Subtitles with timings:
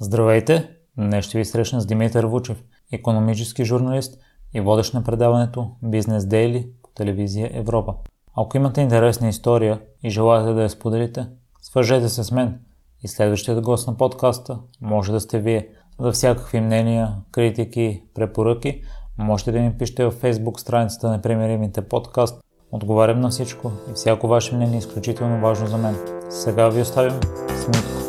[0.00, 0.70] Здравейте!
[0.98, 4.18] Днес ще ви срещна с Димитър Вучев, економически журналист
[4.54, 7.94] и водещ на предаването Бизнес Дейли по телевизия Европа.
[8.36, 11.26] Ако имате интересна история и желаете да я споделите,
[11.60, 12.60] свържете се с мен
[13.02, 15.68] и следващият гост на подкаста може да сте вие.
[16.00, 18.82] За всякакви мнения, критики, препоръки,
[19.18, 22.40] можете да ми пишете във Facebook страницата на Примеримите подкаст.
[22.72, 25.96] Отговарям на всичко и всяко ваше мнение е изключително важно за мен.
[26.30, 28.03] Сега ви оставям с Митко.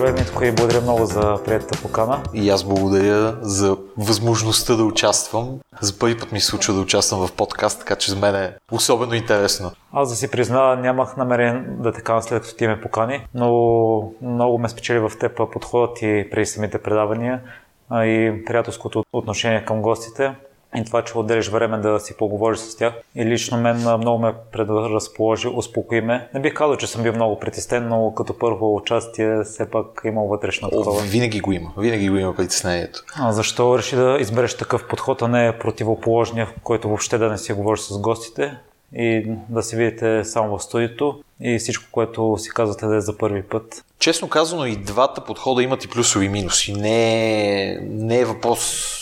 [0.00, 2.22] Здравей, Митко, и благодаря много за приятата покана.
[2.34, 5.58] И аз благодаря за възможността да участвам.
[5.80, 8.54] За първи път ми се случва да участвам в подкаст, така че за мен е
[8.72, 9.70] особено интересно.
[9.92, 13.48] Аз да си призна, нямах намерение да те каня след като ти ме покани, но
[14.22, 17.40] много ме спечели в теб подходът и при самите предавания
[17.92, 20.34] и приятелското отношение към гостите
[20.76, 22.94] и това, че отделиш време да си поговориш с тях.
[23.14, 26.28] И лично мен много ме предразположи, успокои ме.
[26.34, 30.22] Не бих казал, че съм бил много притеснен, но като първо участие все пак има
[30.22, 31.02] вътрешна такова.
[31.02, 31.72] Винаги го има.
[31.78, 33.04] Винаги го има притеснението.
[33.16, 37.38] А защо реши да избереш такъв подход, а не противоположния, в който въобще да не
[37.38, 38.56] си говориш с гостите?
[38.96, 43.18] и да се видите само в студиото и всичко, което си казвате да е за
[43.18, 43.84] първи път.
[43.98, 46.72] Честно казано и двата подхода имат и плюсови и минуси.
[46.72, 48.96] Не, не е въпрос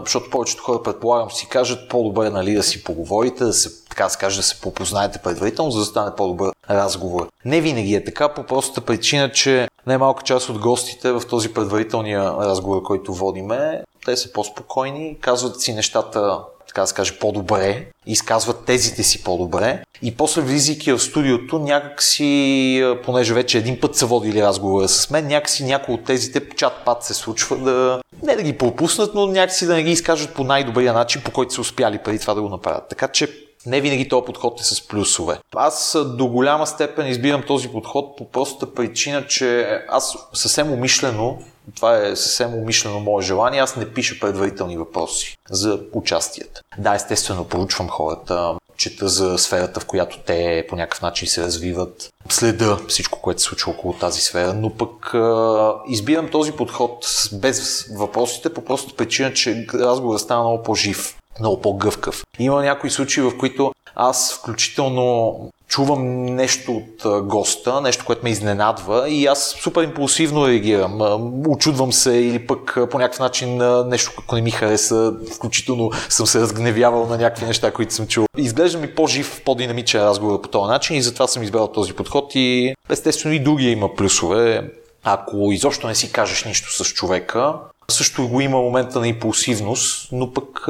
[0.00, 4.10] защото повечето хора, предполагам, си кажат по-добре нали, да си поговорите, да се, така да
[4.10, 7.28] се да се попознаете предварително, за да стане по-добър разговор.
[7.44, 12.22] Не винаги е така, по простата причина, че най-малка част от гостите в този предварителния
[12.22, 16.38] разговор, който водиме, те са по-спокойни, казват си нещата
[16.70, 22.94] така да се каже, по-добре, изказват тезите си по-добре и после влизайки в студиото, някакси,
[23.04, 27.14] понеже вече един път са водили разговора с мен, някакси някои от тезите чат-пат се
[27.14, 31.22] случва да не да ги пропуснат, но някакси да не ги изкажат по най-добрия начин,
[31.24, 32.88] по който са успяли преди това да го направят.
[32.88, 33.28] Така че
[33.66, 35.38] не винаги този подход е с плюсове.
[35.56, 41.38] Аз до голяма степен избирам този подход по простата причина, че аз съвсем умишлено
[41.76, 43.60] това е съвсем умишлено мое желание.
[43.60, 46.60] Аз не пиша предварителни въпроси за участията.
[46.78, 52.08] Да, естествено, поручвам хората, чета за сферата, в която те по някакъв начин се развиват,
[52.28, 57.86] следа всичко, което се случва около тази сфера, но пък а, избирам този подход без
[57.98, 62.24] въпросите по простата причина, че разговорът става много по-жив много по-гъвкав.
[62.38, 69.08] Има някои случаи, в които аз включително чувам нещо от госта, нещо, което ме изненадва
[69.08, 71.00] и аз супер импулсивно реагирам.
[71.48, 76.40] Очудвам се или пък по някакъв начин нещо, ако не ми хареса, включително съм се
[76.40, 78.26] разгневявал на някакви неща, които съм чул.
[78.36, 82.74] Изглежда ми по-жив, по-динамичен разговор по този начин и затова съм избрал този подход и
[82.90, 84.70] естествено и другия има плюсове.
[85.04, 87.54] Ако изобщо не си кажеш нищо с човека,
[87.90, 90.68] също го има момента на импулсивност, но пък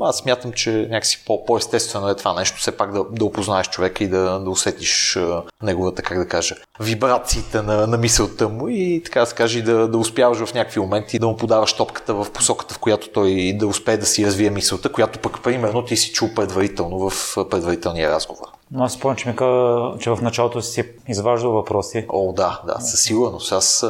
[0.00, 4.04] аз смятам, че някакси по- естествено е това нещо, все пак да, да опознаеш човека
[4.04, 5.18] и да, да усетиш
[5.62, 9.88] неговата, как да кажа, вибрациите на, на мисълта му и така да се каже, да,
[9.88, 13.66] да успяваш в някакви моменти да му подаваш топката в посоката, в която той да
[13.66, 18.46] успее да си развие мисълта, която пък примерно ти си чул предварително в предварителния разговор.
[18.70, 22.06] Но аз спомням, че ми каза, че в началото си изваждал въпроси.
[22.08, 23.52] О, да, да, със сигурност.
[23.52, 23.86] Аз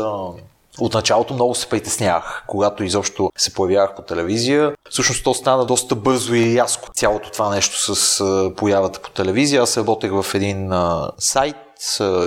[0.78, 4.72] от началото много се притеснявах, когато изобщо се появявах по телевизия.
[4.90, 8.24] Всъщност то стана доста бързо и рязко цялото това нещо с
[8.56, 9.62] появата по телевизия.
[9.62, 10.72] Аз работех в един
[11.18, 11.56] сайт,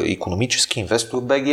[0.04, 1.48] економически инвестор БГ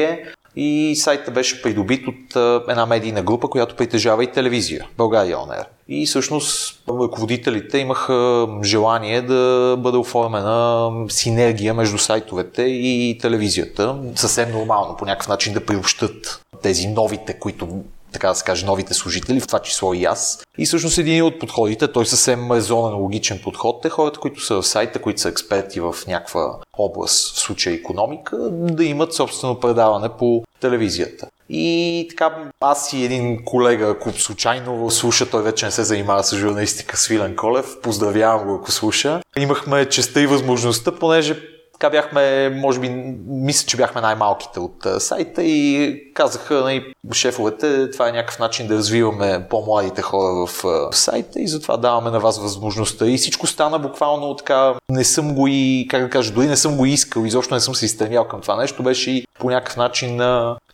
[0.56, 2.36] и сайта беше придобит от
[2.68, 5.64] една медийна група, която притежава и телевизия, България ОНР.
[5.88, 13.96] И всъщност ръководителите имаха желание да бъде оформена синергия между сайтовете и телевизията.
[14.14, 17.68] Съвсем нормално по някакъв начин да приобщат тези новите, които
[18.12, 20.42] така да се каже, новите служители, в това число и аз.
[20.58, 24.66] И всъщност един от подходите, той съвсем резонен, логичен подход е хората, които са в
[24.66, 30.44] сайта, които са експерти в някаква област, в случая економика, да имат собствено предаване по
[30.60, 31.26] телевизията.
[31.48, 36.36] И така, аз и един колега, ако случайно слуша, той вече не се занимава с
[36.36, 39.20] журналистика, Свилен Колев, поздравявам го, ако слуша.
[39.38, 42.88] Имахме честа и възможността, понеже така бяхме, може би,
[43.26, 48.74] мисля, че бяхме най-малките от сайта и казаха нали, шефовете, това е някакъв начин да
[48.74, 53.06] развиваме по-младите хора в сайта и затова даваме на вас възможността.
[53.06, 56.76] И всичко стана буквално така, не съм го и, как да кажа, дори не съм
[56.76, 60.20] го искал, изобщо не съм се изстремял към това нещо, беше и по някакъв начин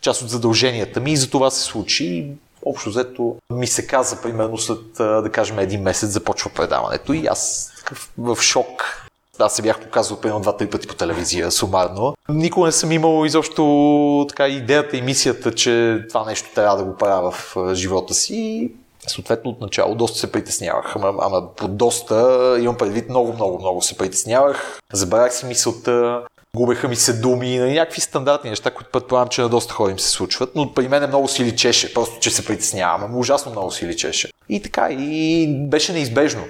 [0.01, 2.27] част от задълженията ми и за това се случи.
[2.65, 7.71] Общо взето ми се каза, примерно след, да кажем, един месец започва предаването и аз
[8.17, 8.67] в шок
[9.45, 12.13] аз се бях показвал примерно два-три пъти по телевизия, сумарно.
[12.29, 16.95] Никога не съм имал изобщо така идеята и мисията, че това нещо трябва да го
[16.97, 18.71] правя в живота си.
[19.07, 20.95] Съответно, от начало доста се притеснявах.
[20.95, 24.79] Ама, ама по доста, имам предвид, много, много, много се притеснявах.
[24.93, 26.21] Забравях си мисълта.
[26.55, 29.99] Губеха ми се думи, на някакви стандартни неща, които предполагам, че на доста хора им
[29.99, 30.51] се случват.
[30.55, 33.17] Но при мен много си личеше, просто че се притеснявам.
[33.17, 34.31] Ужасно много си личеше.
[34.49, 36.43] И така, и беше неизбежно.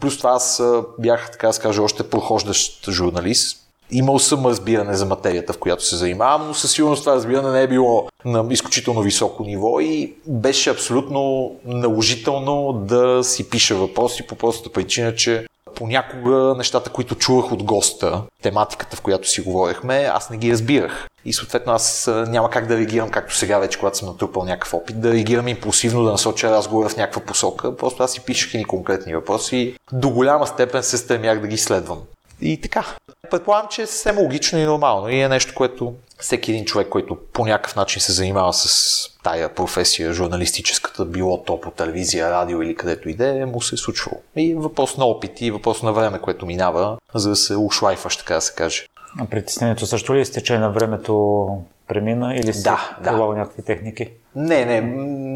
[0.00, 0.62] Плюс това аз
[0.98, 3.64] бях, така да скажа, още прохождащ журналист.
[3.90, 7.62] Имал съм разбиране за материята, в която се занимавам, но със сигурност това разбиране не
[7.62, 14.34] е било на изключително високо ниво и беше абсолютно наложително да си пиша въпроси по
[14.34, 15.46] простата причина, че
[15.78, 21.06] понякога нещата, които чувах от госта, тематиката, в която си говорихме, аз не ги разбирах.
[21.24, 25.00] И съответно аз няма как да реагирам, както сега вече, когато съм натрупал някакъв опит,
[25.00, 27.76] да реагирам импулсивно, да насоча разговора в някаква посока.
[27.76, 31.98] Просто аз си пишех и конкретни въпроси до голяма степен се стремях да ги следвам.
[32.40, 32.86] И така.
[33.30, 37.16] Предполагам, че е съвсем логично и нормално и е нещо, което всеки един човек, който
[37.32, 42.74] по някакъв начин се занимава с тая професия, журналистическата, било то по телевизия, радио или
[42.74, 44.20] където и да е, му се е случвало.
[44.36, 48.34] И въпрос на опит и въпрос на време, което минава, за да се ушлайфаш, така
[48.34, 48.86] да се каже.
[49.20, 51.48] А притеснението също ли е изтечение на времето
[51.88, 53.38] премина или си да, прилагал да.
[53.38, 54.10] някакви техники?
[54.36, 54.80] Не, не,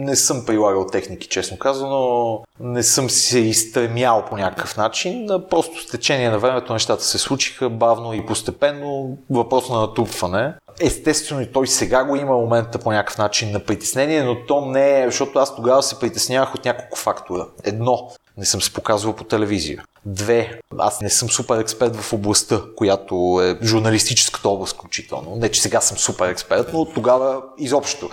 [0.05, 2.41] не съм прилагал техники, честно казано.
[2.61, 5.29] Не съм се изстремял по някакъв начин.
[5.51, 9.19] Просто с течение на времето нещата се случиха бавно и постепенно.
[9.31, 10.55] Въпрос на натрупване.
[10.81, 15.03] Естествено и той сега го има момента по някакъв начин на притеснение, но то не
[15.03, 17.47] е, защото аз тогава се притеснявах от няколко фактора.
[17.65, 19.83] Едно, не съм се показвал по телевизия.
[20.07, 25.37] Две, аз не съм супер експерт в областта, която е журналистическата област включително.
[25.37, 28.11] Не, че сега съм супер експерт, но тогава изобщо.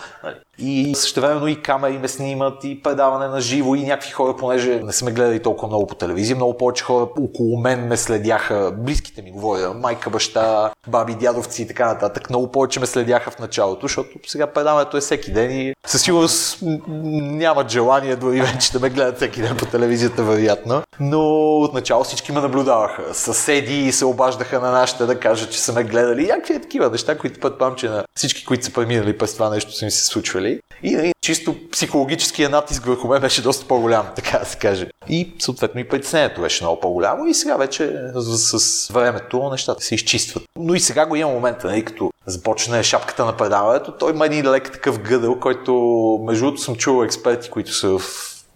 [0.57, 4.79] И също времено и камери ме снимат, и предаване на живо, и някакви хора, понеже
[4.83, 9.21] не сме гледали толкова много по телевизия, много повече хора около мен ме следяха, близките
[9.21, 12.29] ми говоря, майка, баща, баби, дядовци и така нататък.
[12.29, 16.63] Много повече ме следяха в началото, защото сега предаването е всеки ден и със сигурност
[16.87, 20.81] нямат желание дори вече да ме гледат всеки ден по телевизията, вероятно.
[20.99, 21.19] Но
[21.79, 23.13] отначало всички ме наблюдаваха.
[23.13, 26.27] Съседи се обаждаха на нашите да кажат, че са ме гледали.
[26.27, 29.71] Някакви е такива неща, които предполагам, че на всички, които са преминали през това нещо,
[29.71, 30.59] са ми се случвали.
[30.83, 34.87] И нали, чисто психологическия натиск върху мен беше доста по-голям, така да се каже.
[35.09, 39.95] И съответно и притеснението беше много по-голямо и сега вече с, с времето нещата се
[39.95, 40.43] изчистват.
[40.57, 44.51] Но и сега го има момента, нали, като започне шапката на предаването, той има един
[44.51, 45.73] лек такъв гъдъл, който
[46.27, 48.01] между другото съм чувал експерти, които са в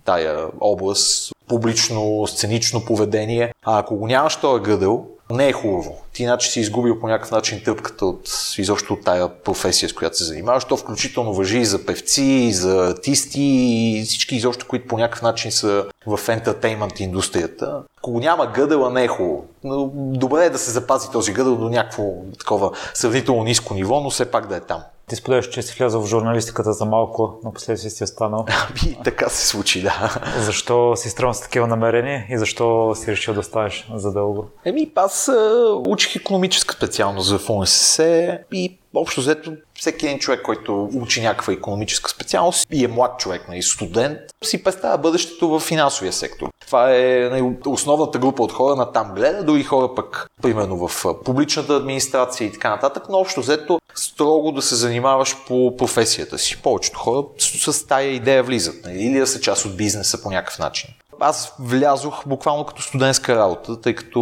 [0.06, 3.54] тая област, публично, сценично поведение.
[3.66, 6.02] А ако го нямаш този гъдъл, не е хубаво.
[6.14, 10.18] Ти иначе си изгубил по някакъв начин тъпката от изобщо от тая професия, с която
[10.18, 10.66] се занимаваш.
[10.66, 15.22] То включително въжи и за певци, и за артисти, и всички изобщо, които по някакъв
[15.22, 17.84] начин са в ентертеймент индустрията.
[17.98, 19.46] Ако няма гъдъла, не е хубаво.
[19.64, 22.04] Но добре е да се запази този гъдъл до някакво
[22.40, 24.82] такова сравнително ниско ниво, но все пак да е там.
[25.10, 28.46] Ти споделяш, че си влязъл в журналистиката за малко, но последствие си останал.
[28.84, 30.22] Ами, така се случи, да.
[30.40, 34.46] Защо си стръмн с такива намерения и защо си решил да останеш задълго?
[34.66, 35.30] Еми, аз
[35.88, 42.10] учих економическа специалност в УНСС и общо взето всеки един човек, който учи някаква економическа
[42.10, 46.50] специалност и е млад човек, нали, студент, си представя бъдещето в финансовия сектор.
[46.66, 51.06] Това е нали, основната група от хора на там гледа, други хора пък, примерно в
[51.26, 56.62] публичната администрация и така нататък, но общо взето строго да се занимаваш по професията си.
[56.64, 60.60] Повечето хора с тая идея влизат нали, или да са част от бизнеса по някакъв
[60.60, 60.90] начин.
[61.20, 64.20] Аз влязох буквално като студентска работа, тъй като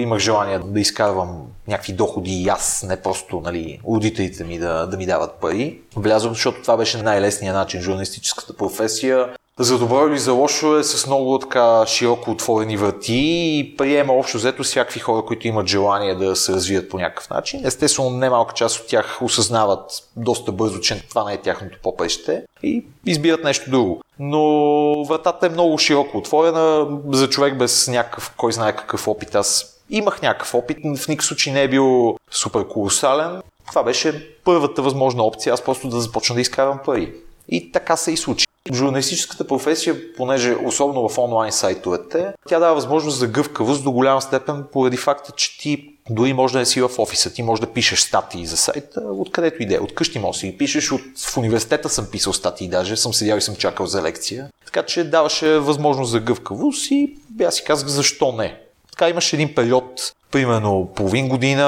[0.00, 4.96] имах желание да изкарвам някакви доходи и аз, не просто нали, родителите ми да, да
[4.96, 5.80] ми дават пари.
[5.96, 9.28] Влязох, защото това беше най-лесният начин, журналистическата професия.
[9.58, 13.14] За добро или за лошо е с много така широко отворени врати
[13.58, 17.60] и приема общо взето всякакви хора, които имат желание да се развият по някакъв начин.
[17.64, 22.84] Естествено, немалка част от тях осъзнават доста бързо, че това не е тяхното попреще и
[23.06, 24.00] избират нещо друго.
[24.18, 29.34] Но вратата е много широко отворена за човек без някакъв, кой знае какъв опит.
[29.34, 33.42] Аз имах някакъв опит, в никакъв случай не е бил супер колосален.
[33.68, 37.12] Това беше първата възможна опция, аз просто да започна да изкарвам пари.
[37.48, 38.45] И така се и случи.
[38.74, 44.64] Журналистическата професия, понеже особено в онлайн сайтовете, тя дава възможност за гъвкавост до голяма степен
[44.72, 48.00] поради факта, че ти дори може да не си в офиса, ти може да пишеш
[48.00, 49.78] статии за сайта, откъдето иде.
[49.78, 53.14] От къщи може да си ги пишеш, от, в университета съм писал статии даже, съм
[53.14, 54.48] седял и съм чакал за лекция.
[54.66, 58.60] Така че даваше възможност за гъвкавост и аз си казах защо не.
[58.90, 61.66] Така имаше един период, примерно половин година,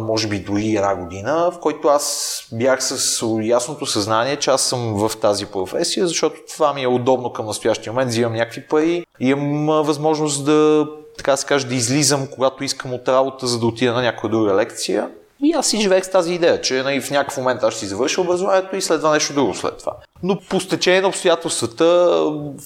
[0.00, 5.08] може би дори една година, в който аз бях с ясното съзнание, че аз съм
[5.08, 9.66] в тази професия, защото това ми е удобно към настоящия момент, взимам някакви пари, имам
[9.84, 10.86] възможност да
[11.18, 14.54] така се каже, да излизам, когато искам от работа, за да отида на някоя друга
[14.54, 15.08] лекция.
[15.42, 17.86] И аз си живеех с тази идея, че нали, в някакъв момент аз ще си
[17.86, 19.92] завърша образованието и следва нещо друго след това.
[20.22, 21.84] Но по стечение на обстоятелствата,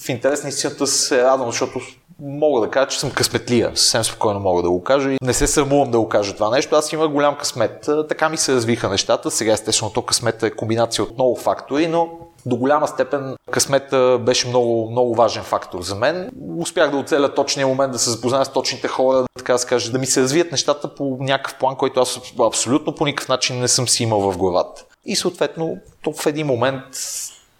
[0.03, 1.79] в интерес на истината се радвам, защото
[2.21, 3.71] мога да кажа, че съм късметлия.
[3.75, 6.75] Съвсем спокойно мога да го кажа и не се срамувам да го кажа това нещо.
[6.75, 7.89] Аз имах голям късмет.
[8.09, 9.31] Така ми се развиха нещата.
[9.31, 12.09] Сега естествено то късмета е комбинация от много фактори, но
[12.45, 16.31] до голяма степен късмета беше много, много важен фактор за мен.
[16.57, 19.99] Успях да оцеля точния момент, да се запозная с точните хора, така да се да
[19.99, 23.87] ми се развият нещата по някакъв план, който аз абсолютно по никакъв начин не съм
[23.87, 24.85] си имал в главата.
[25.05, 26.83] И съответно, то в един момент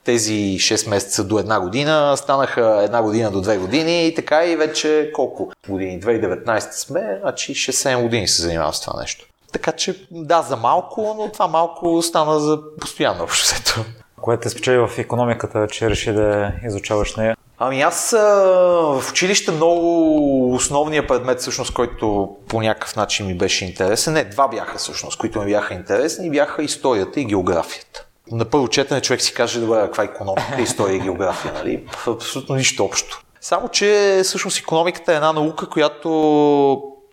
[0.03, 4.55] тези 6 месеца до една година станаха една година до две години и така и
[4.55, 6.01] вече колко години?
[6.01, 9.25] 2019 сме, значи 6-7 години се занимавам с това нещо.
[9.51, 13.85] Така че да, за малко, но това малко стана за постоянно обществото.
[14.21, 17.35] Кое те спечели в економиката, че реши да изучаваш нея?
[17.59, 24.13] Ами аз в училище много основният предмет, всъщност, който по някакъв начин ми беше интересен,
[24.13, 28.05] не, два бяха всъщност, които ми бяха интересни, бяха историята и географията.
[28.31, 31.83] На първо четене човек си каже, добре, каква е економика, история и география, нали?
[32.07, 33.21] Абсолютно нищо общо.
[33.41, 36.09] Само, че всъщност економиката е една наука, която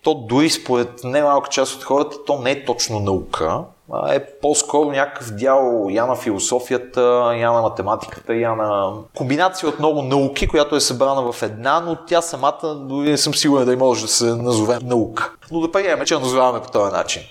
[0.03, 3.61] то дори според немалка част от хората, то не е точно наука,
[3.93, 7.01] а е по-скоро някакъв дял я на философията,
[7.35, 11.97] я на математиката, я на комбинация от много науки, която е събрана в една, но
[12.07, 15.31] тя самата дори не съм сигурен да може да се назове наука.
[15.51, 17.21] Но да приемем, че я назоваваме по този начин.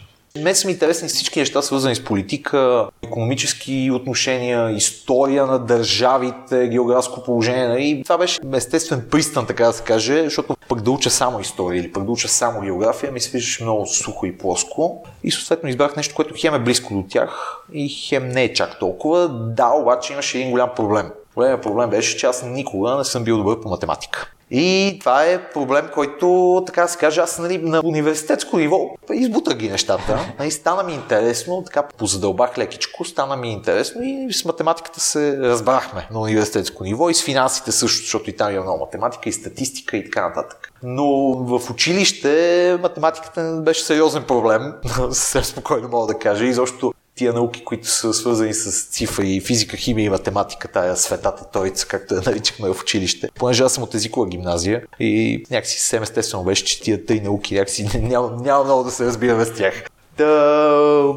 [0.42, 7.22] Мен са ми интересни всички неща, свързани с политика, економически отношения, история на държавите, географско
[7.22, 7.78] положение.
[7.78, 11.80] И това беше естествен пристан, така да се каже, защото пък да уча само история
[11.80, 15.04] или пък да уча само география ми се виждаше много сухо и плоско.
[15.24, 18.78] И съответно избрах нещо, което хем е близко до тях и хем не е чак
[18.78, 19.28] толкова.
[19.28, 21.10] Да, обаче имаше един голям проблем.
[21.34, 24.32] Големият проблем беше, че аз никога не съм бил добър по математика.
[24.50, 28.78] И това е проблем, който, така да се каже, аз нали, на университетско ниво
[29.12, 30.34] избутах ги нещата.
[30.38, 36.08] Нали, стана ми интересно, така позадълбах лекичко, стана ми интересно и с математиката се разбрахме
[36.10, 39.96] на университетско ниво и с финансите също, защото и там има много математика и статистика
[39.96, 40.72] и така нататък.
[40.82, 44.72] Но в училище математиката беше сериозен проблем,
[45.10, 46.44] съвсем спокойно мога да кажа.
[46.44, 51.50] И защото тия науки, които са свързани с цифри, физика, химия и математика, тая светата
[51.50, 53.28] троица, както я наричахме в училище.
[53.34, 57.54] Понеже аз съм от езикова гимназия и някакси съвсем естествено беше, че тия три науки
[57.54, 59.84] някакси няма, няма много да се разбираме с тях.
[60.18, 61.14] Да,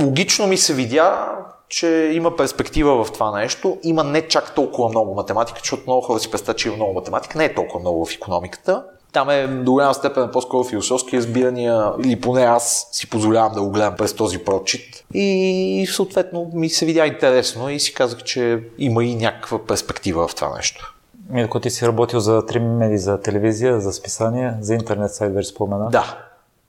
[0.00, 1.28] логично ми се видя,
[1.68, 3.78] че има перспектива в това нещо.
[3.82, 7.38] Има не чак толкова много математика, защото много хора си представят, че има много математика.
[7.38, 8.84] Не е толкова много в економиката.
[9.12, 13.70] Там е до голяма степен по-скоро философски разбирания, или поне аз си позволявам да го
[13.70, 15.04] гледам през този прочит.
[15.14, 20.34] И съответно ми се видя интересно и си казах, че има и някаква перспектива в
[20.34, 20.94] това нещо.
[21.30, 25.48] Милко, ти си работил за три медии, за телевизия, за списание, за интернет сайт вече
[25.48, 25.88] спомена.
[25.90, 26.18] Да.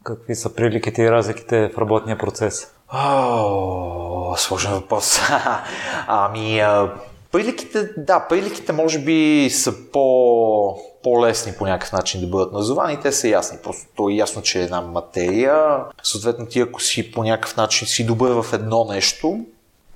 [0.03, 2.67] Какви са приликите и разликите в работния процес?
[2.93, 5.19] О, сложен въпрос.
[6.07, 6.61] ами,
[7.33, 12.99] Приликите, да, приликите може би са по, по-лесни по някакъв начин да бъдат назовани.
[12.99, 13.57] Те са ясни.
[13.63, 15.77] Просто то е ясно, че е една материя.
[16.03, 19.39] Съответно, ти ако си по някакъв начин си добър в едно нещо,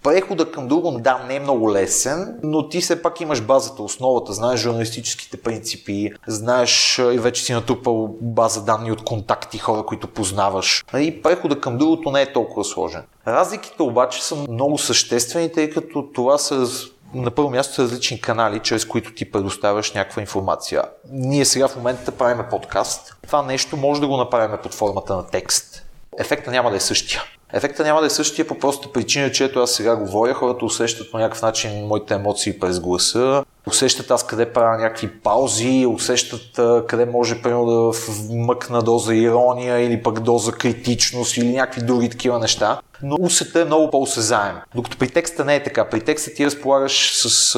[0.04, 4.34] прехода към друго, да, не е много лесен, но ти все пак имаш базата, основата,
[4.34, 10.86] знаеш журналистическите принципи, знаеш и вече си натрупал база данни от контакти, хора, които познаваш.
[10.98, 13.02] И прехода към другото не е толкова сложен.
[13.28, 16.68] Разликите обаче са много съществени, тъй като това са
[17.14, 20.84] на първо място са различни канали, чрез които ти предоставяш някаква информация.
[21.12, 23.16] Ние сега в момента правиме подкаст.
[23.24, 25.84] Това нещо може да го направим под формата на текст.
[26.20, 27.22] Ефекта няма да е същия.
[27.54, 31.12] Ефекта няма да е същия по простата причина, че ето аз сега говоря, хората усещат
[31.12, 37.06] по някакъв начин моите емоции през гласа, усещат аз къде правя някакви паузи, усещат къде
[37.06, 42.80] може примерно да вмъкна доза ирония или пък доза критичност или някакви други такива неща.
[43.04, 44.56] Но усета е много по-осезаем.
[44.76, 45.90] Докато при текста не е така.
[45.90, 47.54] При текста ти разполагаш с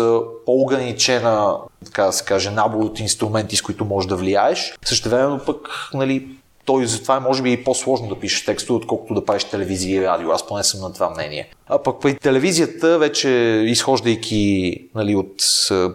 [0.45, 1.53] по-ограничена,
[1.85, 4.73] така да се каже, набор от инструменти, с които можеш да влияеш.
[4.85, 6.27] Също време пък, нали,
[6.69, 10.07] той затова е може би и по-сложно да пишеш текстове, отколкото да правиш телевизия и
[10.07, 10.31] радио.
[10.31, 11.49] Аз поне съм на това мнение.
[11.67, 13.29] А пък при телевизията, вече
[13.67, 15.43] изхождайки нали, от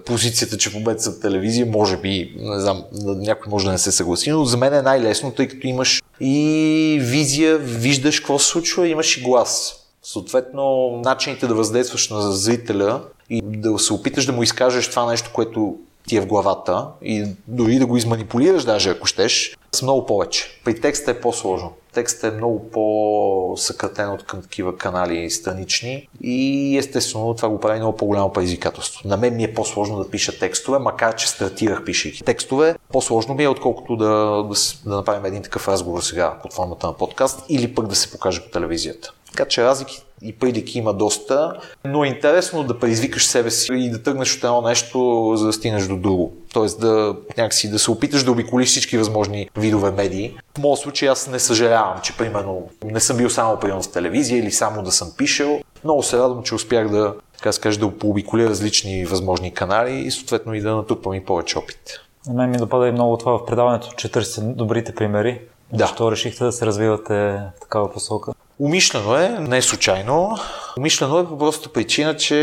[0.06, 3.92] позицията, че в момента съм телевизия, може би, не знам, някой може да не се
[3.92, 8.88] съгласи, но за мен е най-лесно, тъй като имаш и визия, виждаш какво се случва,
[8.88, 9.74] имаш и глас.
[10.02, 13.00] Съответно, начините да въздействаш на зрителя
[13.30, 15.76] и да се опиташ да му изкажеш това нещо, което
[16.08, 20.60] ти е в главата и дори да го изманипулираш даже ако щеш, са много повече.
[20.64, 21.72] При текста е по-сложно.
[21.92, 27.96] Текстът е много по-съкратен от към такива канали странични и естествено това го прави много
[27.96, 29.08] по-голямо предизвикателство.
[29.08, 32.76] На мен ми е по-сложно да пиша текстове, макар че стартирах пишейки текстове.
[32.92, 34.08] По-сложно ми е отколкото да,
[34.48, 34.54] да,
[34.86, 38.42] да направим един такъв разговор сега под формата на подкаст или пък да се покаже
[38.42, 39.12] по телевизията.
[39.26, 41.52] Така че разлики и прилики има доста,
[41.84, 45.52] но е интересно да предизвикаш себе си и да тръгнеш от едно нещо, за да
[45.52, 46.32] стигнеш до друго.
[46.52, 50.36] Тоест да, някакси, да се опиташ да обиколиш всички възможни видове медии.
[50.58, 54.38] В моят случай аз не съжалявам, че примерно не съм бил само примерно в телевизия
[54.38, 55.60] или само да съм пишел.
[55.84, 60.10] Много се радвам, че успях да, така да кажа, да пообиколя различни възможни канали и
[60.10, 62.00] съответно и да натрупам и повече опит.
[62.26, 65.40] На мен ми допада и много това в предаването, че търсите добрите примери.
[65.72, 65.86] Да.
[65.86, 67.14] Защо решихте да се развивате
[67.56, 68.32] в такава посока?
[68.58, 70.36] Умишлено е, не е случайно.
[70.78, 72.36] Умишлено е по простата причина, че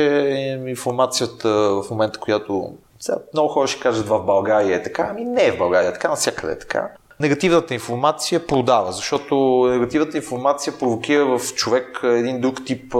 [0.68, 5.46] информацията в момента, която сега, много хора ще кажат в България е така, ами не
[5.46, 6.90] е в България, така навсякъде е така.
[7.20, 12.96] Негативната информация продава, защото негативната информация провокира в човек един друг тип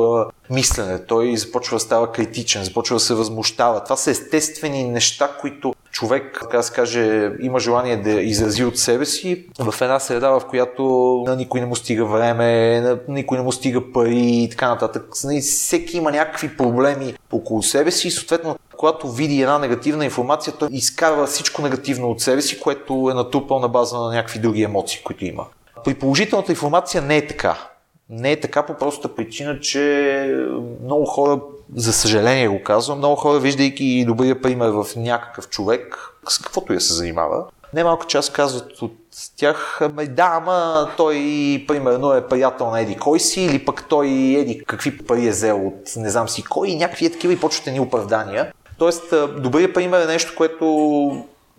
[0.52, 1.06] мислене.
[1.06, 3.84] Той започва да става критичен, започва да се възмущава.
[3.84, 8.78] Това са естествени неща, които човек, така да се каже, има желание да изрази от
[8.78, 10.84] себе си в една среда, в която
[11.28, 15.04] на никой не му стига време, на никой не му стига пари и така нататък.
[15.24, 20.54] Нали, всеки има някакви проблеми около себе си и съответно когато види една негативна информация,
[20.60, 24.64] той изкарва всичко негативно от себе си, което е натрупал на база на някакви други
[24.64, 25.46] емоции, които има.
[25.84, 27.71] При положителната информация не е така.
[28.12, 30.46] Не е така по простата причина, че
[30.84, 31.40] много хора,
[31.76, 36.82] за съжаление го казвам, много хора, виждайки добрия пример в някакъв човек, с каквото я
[36.82, 38.94] се занимава, немалка част казват от
[39.38, 41.16] тях, ами да, ама той
[41.68, 45.68] примерно е приятел на Еди кой си, или пък той Еди какви пари е взел
[45.68, 48.52] от не знам си кой, и някакви е такива и почват ни оправдания.
[48.78, 50.66] Тоест, добрият пример е нещо, което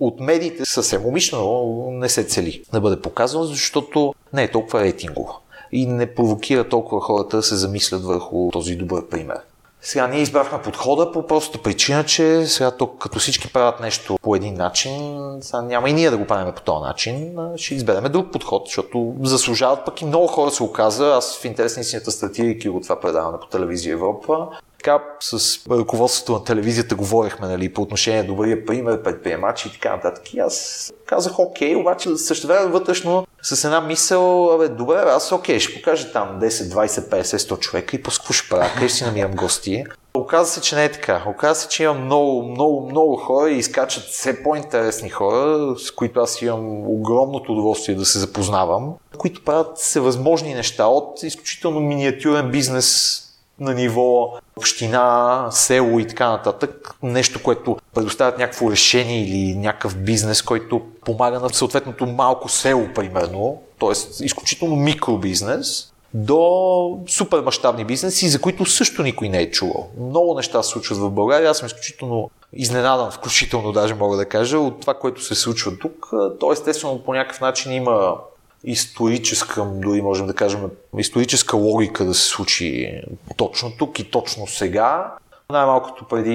[0.01, 5.42] от медиите съвсем умишлено не се цели да бъде показано, защото не е толкова рейтингово
[5.73, 9.39] и не провокира толкова хората да се замислят върху този добър пример.
[9.85, 14.37] Сега ние избрахме подхода по простата причина, че сега тук като всички правят нещо по
[14.37, 18.33] един начин, сега няма и ние да го правим по този начин, ще изберем друг
[18.33, 21.07] подход, защото заслужават пък и много хора се оказа.
[21.07, 24.49] Аз в интерес на истината стратирайки го това предаване по телевизия Европа,
[24.83, 29.97] така с ръководството на телевизията говорихме нали, по отношение на добрия пример, предприемачи и така
[29.97, 30.35] нататък.
[30.35, 35.59] И аз казах окей, обаче също време вътрешно с една мисъл, абе, добре, аз окей,
[35.59, 39.05] ще покажа там 10, 20, 50, 100 човека и после какво ще правя, къде си
[39.05, 39.85] намирам гости.
[40.15, 41.25] Оказва се, че не е така.
[41.29, 46.21] Оказва се, че имам много, много, много хора и изкачат все по-интересни хора, с които
[46.21, 53.19] аз имам огромното удоволствие да се запознавам, които правят всевъзможни неща от изключително миниатюрен бизнес
[53.63, 56.95] на ниво община, село и така нататък.
[57.03, 63.63] Нещо, което предоставят някакво решение или някакъв бизнес, който помага на съответното малко село, примерно,
[63.81, 64.25] т.е.
[64.25, 69.89] изключително микробизнес, до супер мащабни бизнеси, за които също никой не е чувал.
[70.01, 71.51] Много неща се случват в България.
[71.51, 76.11] Аз съм изключително изненадан, включително даже мога да кажа, от това, което се случва тук.
[76.41, 78.17] То естествено по някакъв начин има
[78.65, 80.61] историческа, дори можем да кажем,
[80.99, 83.01] историческа логика да се случи
[83.37, 85.15] точно тук и точно сега.
[85.51, 86.31] Най-малкото преди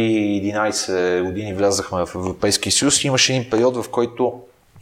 [0.54, 4.34] 11 години влязахме в Европейския съюз и имаше един период, в който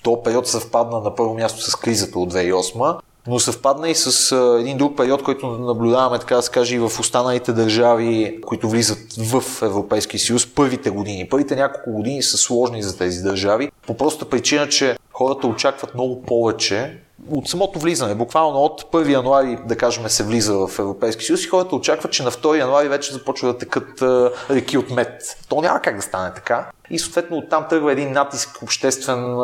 [0.04, 4.78] то период съвпадна на първо място с кризата от 2008, но съвпадна и с един
[4.78, 9.62] друг период, който наблюдаваме, така да се каже, и в останалите държави, които влизат в
[9.62, 11.30] Европейския съюз, първите години.
[11.30, 16.22] Първите няколко години са сложни за тези държави, по проста причина, че хората очакват много
[16.22, 16.98] повече
[17.32, 21.48] от самото влизане, буквално от 1 януари, да кажем, се влиза в Европейски съюз и
[21.48, 24.02] хората очакват, че на 2 януари вече започва да текат
[24.50, 25.38] реки от мед.
[25.50, 26.70] То няма как да стане така.
[26.90, 29.36] И съответно оттам тръгва един натиск обществен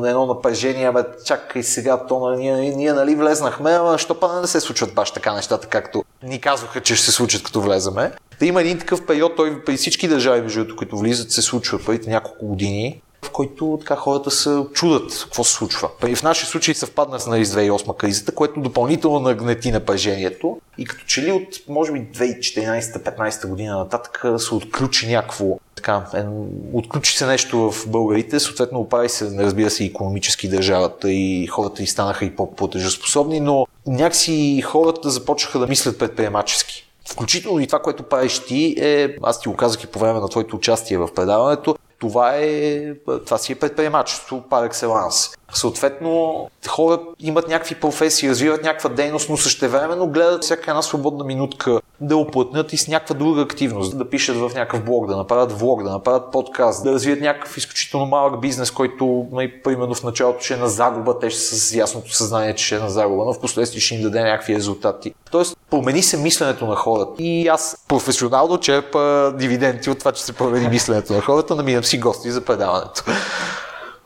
[0.00, 4.40] на едно напрежение, бе, чакай сега, то на, ние, ние нали влезнахме, ама що па
[4.40, 8.12] не се случват баш така нещата, както ни казваха, че ще се случат като влезаме.
[8.40, 12.10] Да има един такъв период, той при всички държави, между които влизат, се случва първите
[12.10, 15.88] няколко години в който така хората се чудат какво се случва.
[16.08, 21.04] И в нашия случай съвпадна с нали, 2008 кризата, което допълнително нагнети напрежението и като
[21.06, 26.24] че ли от, може би, 2014-15 година нататък се отключи някакво така, е,
[26.72, 31.82] отключи се нещо в българите, съответно оправи се, разбира се, и економически държавата и хората
[31.82, 36.88] и станаха и по-платежоспособни, но някакси хората започнаха да мислят предприемачески.
[37.10, 40.28] Включително и това, което правиш ти е, аз ти го казах и по време на
[40.28, 45.38] твоето участие в предаването, това, е, това си е предприемачество par excellence.
[45.52, 51.80] Съответно, хора имат някакви професии, развиват някаква дейност, но същевременно гледат всяка една свободна минутка
[52.00, 55.82] да оплътнят и с някаква друга активност, да пишат в някакъв блог, да направят влог,
[55.82, 60.54] да направят подкаст, да развият някакъв изключително малък бизнес, който, нали, примерно в началото ще
[60.54, 63.32] е на загуба, те ще са с ясното съзнание, че ще е на загуба, но
[63.32, 65.14] в последствие ще им даде някакви резултати.
[65.30, 67.22] Тоест, промени се мисленето на хората.
[67.22, 71.98] И аз професионално черпа дивиденти от това, че се промени мисленето на хората, намирам си
[71.98, 73.04] гости за предаването.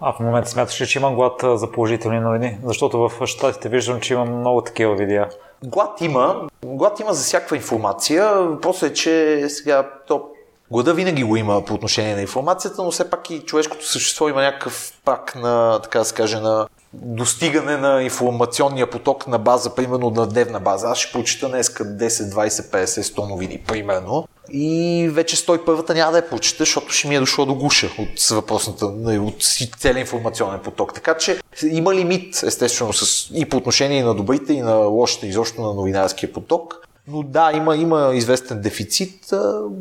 [0.04, 2.58] А в момента смяташ ли, че има глад за положителни новини?
[2.64, 5.28] Защото в щатите виждам, че има много такива видеа.
[5.64, 6.48] глад има.
[6.64, 8.34] Глад има за всякаква информация.
[8.34, 10.28] Въпросът е, че сега то
[10.70, 14.42] Глада винаги го има по отношение на информацията, но все пак и човешкото същество има
[14.42, 20.10] някакъв пак на, така да се каже, на достигане на информационния поток на база, примерно
[20.10, 20.88] на дневна база.
[20.88, 24.28] Аз ще прочита днес 10, 20, 50, 100 новини, примерно.
[24.50, 28.28] И вече 101-та няма да я прочита, защото ще ми е дошло до гуша от
[28.30, 29.42] въпросната, от
[29.78, 30.94] целия информационен поток.
[30.94, 35.62] Така че има лимит, естествено, с, и по отношение на добрите, и на лошите, изобщо
[35.62, 36.88] на новинарския поток.
[37.08, 39.32] Но да, има, има известен дефицит.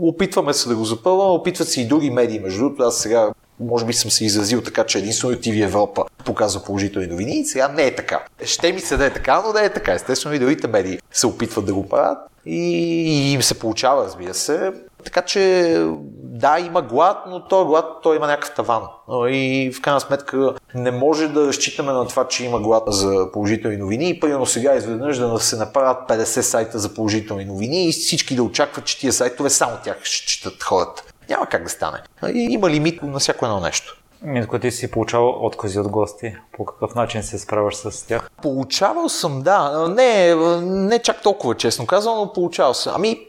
[0.01, 2.39] Опитваме се да го запълваме, опитват се и други медии.
[2.39, 3.29] Между другото, аз сега
[3.61, 7.67] може би съм се изразил така, че единствено TV Европа показва положителни новини и сега
[7.67, 8.23] не е така.
[8.45, 9.93] Ще ми се да е така, но да е така.
[9.93, 14.73] Естествено и другите медии се опитват да го правят и им се получава, разбира се.
[15.03, 15.75] Така че
[16.23, 18.83] да, има глад, но то глад, той има някакъв таван.
[19.29, 23.77] И в крайна сметка не може да разчитаме на това, че има глад за положителни
[23.77, 28.35] новини и примерно сега изведнъж да се направят 50 сайта за положителни новини и всички
[28.35, 31.03] да очакват, че тия сайтове само тях ще четат хората.
[31.31, 31.97] Няма как да стане.
[32.33, 33.97] Има лимит на всяко едно нещо.
[34.21, 36.35] Митко, ти си получавал откази от гости.
[36.51, 38.29] По какъв начин се справяш с тях?
[38.41, 39.87] Получавал съм, да.
[39.87, 42.93] Не, не чак толкова, честно казвам, но получавал съм.
[42.95, 43.19] Ами,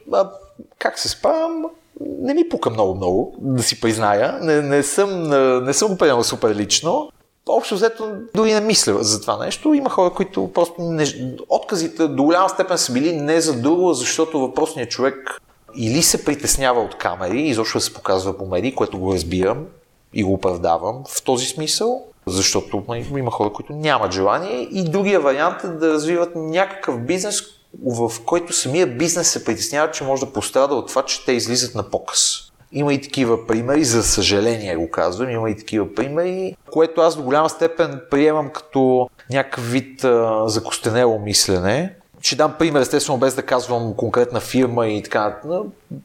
[0.79, 1.65] как се справям?
[2.01, 4.39] Не ми пука много-много, да си призная.
[4.41, 5.23] Не, не, съм,
[5.65, 7.11] не съм приемал супер лично.
[7.49, 9.75] Общо взето дори не мисля за това нещо.
[9.75, 11.05] Има хора, които просто не...
[11.49, 15.43] отказите до голяма степен са били не за друго, защото въпросният човек
[15.77, 19.67] или се притеснява от камери, изобщо се показва по медии, което го разбирам
[20.15, 22.85] и го оправдавам в този смисъл, защото
[23.19, 27.43] има хора, които нямат желание и другия вариант е да развиват някакъв бизнес,
[27.87, 31.75] в който самия бизнес се притеснява, че може да пострада от това, че те излизат
[31.75, 32.53] на показ.
[32.73, 37.23] Има и такива примери, за съжаление го казвам, има и такива примери, което аз до
[37.23, 43.43] голяма степен приемам като някакъв вид а, закостенело мислене, ще дам пример, естествено, без да
[43.43, 45.37] казвам конкретна фирма и така.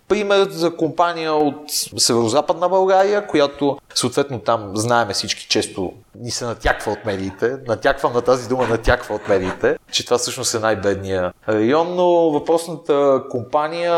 [0.07, 6.91] Пример за компания от Северо-Западна България, която съответно там знаеме всички често ни се натяква
[6.91, 7.57] от медиите.
[7.67, 13.23] Натяквам на тази дума, натяква от медиите, че това всъщност е най-бедния район, но въпросната
[13.29, 13.93] компания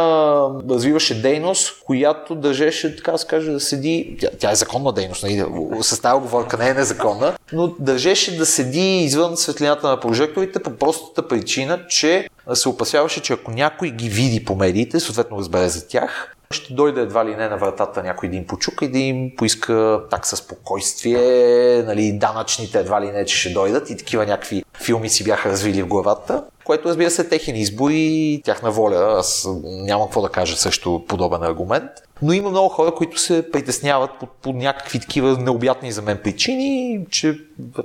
[0.70, 5.46] развиваше дейност, която държеше, така да каже, да седи, тя, тя е законна дейност, нали?
[5.82, 10.72] с тази оговорка не е незаконна, но държеше да седи извън светлината на прожекторите по
[10.72, 15.88] простата причина, че се опасяваше, че ако някой ги види по медиите, съответно разбере за
[15.88, 19.32] тях, ще дойде едва ли не на вратата някой да им почука и да им
[19.38, 25.10] поиска такса спокойствие, нали, данъчните едва ли не, че ще дойдат и такива някакви филми
[25.10, 29.16] си бяха развили в главата, което разбира се техен избор и тяхна воля.
[29.20, 31.92] Аз нямам какво да кажа също подобен аргумент.
[32.22, 37.06] Но има много хора, които се притесняват по, по някакви такива необятни за мен причини,
[37.10, 37.40] че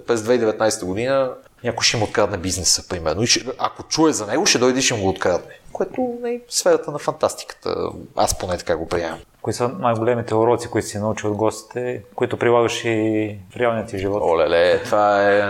[0.07, 1.31] през 2019 година
[1.64, 3.22] някой ще му открадне бизнеса, примерно.
[3.22, 5.53] И ще, ако чуе за него, ще дойде и ще му го открадне.
[5.75, 7.75] Което е сферата на фантастиката.
[8.17, 9.19] Аз поне така го приемам.
[9.43, 13.99] Кои са най-големите уроци, които си научил от гостите, които прилагаш и в реалния ти
[13.99, 14.23] живот?
[14.23, 15.43] Олеле, това е,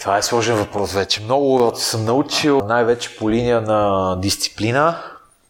[0.00, 1.22] това е сложен въпрос вече.
[1.22, 5.02] Много уроци съм научил, най-вече по линия на дисциплина.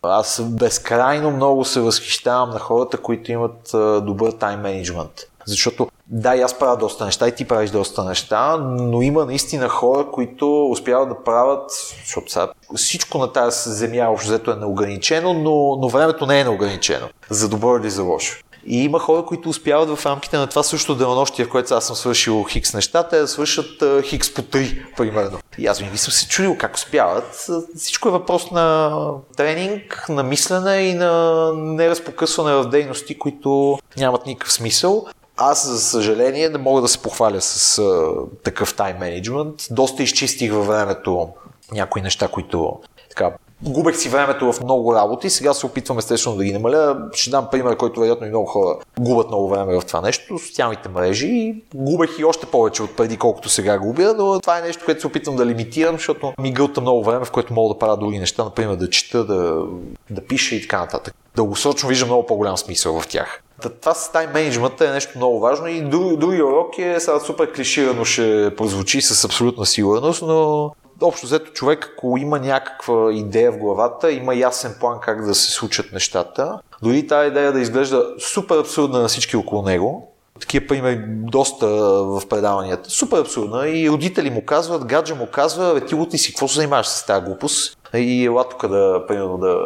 [0.03, 3.71] Аз безкрайно много се възхищавам на хората, които имат
[4.05, 5.13] добър тайм менеджмент.
[5.47, 9.69] Защото да, и аз правя доста неща и ти правиш доста неща, но има наистина
[9.69, 11.71] хора, които успяват да правят,
[12.05, 16.45] защото сега всичко на тази земя общо взето е неограничено, но, но времето не е
[16.45, 18.39] неограничено, за добро или за лошо.
[18.69, 21.97] И има хора, които успяват в рамките на това също денонощие, в което аз съм
[21.97, 25.39] свършил хикс нещата, да свършат хикс по три, примерно.
[25.59, 27.49] И аз винаги съм се чудил как успяват.
[27.77, 34.53] Всичко е въпрос на тренинг, на мислене и на неразпокъсване в дейности, които нямат никакъв
[34.53, 35.07] смисъл.
[35.37, 38.13] Аз, за съжаление, не мога да се похваля с а,
[38.45, 39.55] такъв тайм менеджмент.
[39.71, 41.29] Доста изчистих във времето
[41.73, 46.45] някои неща, които така, губех си времето в много работи, сега се опитвам естествено да
[46.45, 47.09] ги намаля.
[47.13, 50.89] Ще дам пример, който вероятно и много хора губят много време в това нещо, социалните
[50.89, 51.55] мрежи.
[51.75, 55.07] Губех и още повече от преди, колкото сега губя, но това е нещо, което се
[55.07, 58.45] опитвам да лимитирам, защото ми гълта много време, в което мога да правя други неща,
[58.45, 59.63] например да чета, да,
[60.11, 61.15] да пиша и така нататък.
[61.37, 63.43] Дългосрочно виждам много по-голям смисъл в тях.
[63.81, 67.53] Това с тайм менеджмента е нещо много важно и други, други уроки е сега супер
[67.53, 70.71] клиширано ще прозвучи с абсолютна сигурност, но
[71.03, 75.53] общо взето човек, ако има някаква идея в главата, има ясен план как да се
[75.53, 81.05] случат нещата, дори тази идея да изглежда супер абсурдна на всички около него, такива примери
[81.09, 81.67] доста
[82.05, 82.91] в предаванията.
[82.91, 86.87] Супер абсурдна и родители му казват, гаджа му казва, бе ти си, какво се занимаваш
[86.87, 87.79] с тази глупост?
[87.95, 89.59] И ела тук да, примерно, да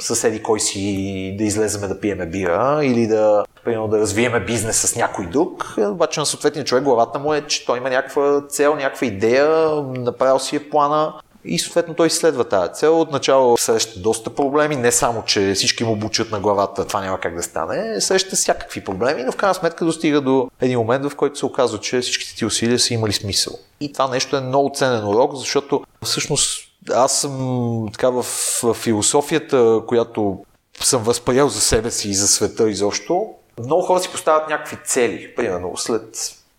[0.00, 4.96] съседи кой си да излеземе да пиеме бира или да, примерно, да развиеме бизнес с
[4.96, 5.74] някой друг.
[5.78, 10.38] Обаче на съответния човек главата му е, че той има някаква цел, някаква идея, направил
[10.38, 13.00] си е плана И съответно той изследва тази цел.
[13.00, 17.36] Отначало среща доста проблеми, не само, че всички му бучат на главата, това няма как
[17.36, 21.38] да стане, среща всякакви проблеми, но в крайна сметка достига до един момент, в който
[21.38, 23.52] се оказва, че всичките ти усилия са имали смисъл.
[23.80, 28.22] И това нещо е много ценен урок, защото всъщност аз съм така в,
[28.62, 30.44] в философията, която
[30.80, 33.26] съм възприел за себе си и за света изобщо.
[33.58, 35.34] Много хора си поставят някакви цели.
[35.34, 36.16] Примерно, след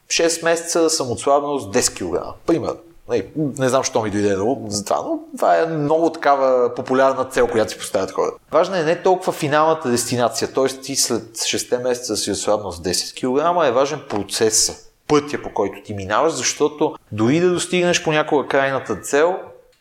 [0.07, 2.37] 6 месеца съм отслабнал с 10 кг.
[2.45, 2.77] Примерно.
[3.09, 7.47] Не, не знам, що ми дойде за това, но това е много такава популярна цел,
[7.47, 8.37] която си поставят хората.
[8.51, 10.67] Важна е не толкова финалната дестинация, т.е.
[10.67, 14.73] ти след 6 месеца си отслабнал с 10 кг, е важен процеса,
[15.07, 19.35] пътя по който ти минаваш, защото дори да достигнеш понякога крайната цел,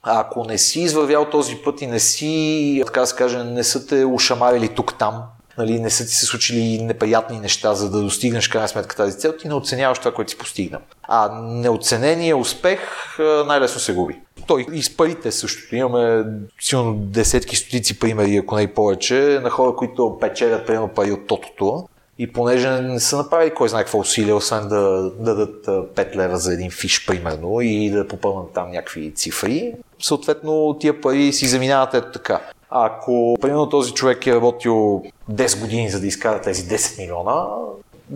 [0.05, 3.87] ако не си извървял този път и не си, така да се каже, не са
[3.87, 5.23] те ушамарили тук-там,
[5.59, 9.33] нали, не са ти се случили неприятни неща, за да достигнеш крайна сметка тази цел,
[9.33, 10.81] ти не оценяваш това, което си постигнал.
[11.03, 12.81] А неоценения успех
[13.47, 14.21] най-лесно се губи.
[14.47, 15.77] Той и с парите същото.
[15.77, 16.25] Имаме
[16.61, 21.27] силно десетки, стотици примери, ако не и повече, на хора, които печелят примерно пари от
[21.27, 21.89] тотото.
[22.19, 26.37] И понеже не са направили кой знае какво усилие, освен да, да дадат 5 лева
[26.37, 31.95] за един фиш, примерно, и да попълнат там някакви цифри, съответно тия пари си заминават
[31.95, 32.41] ето така.
[32.71, 37.47] Ако, примерно, този човек е работил 10 години за да изкара тези 10 милиона,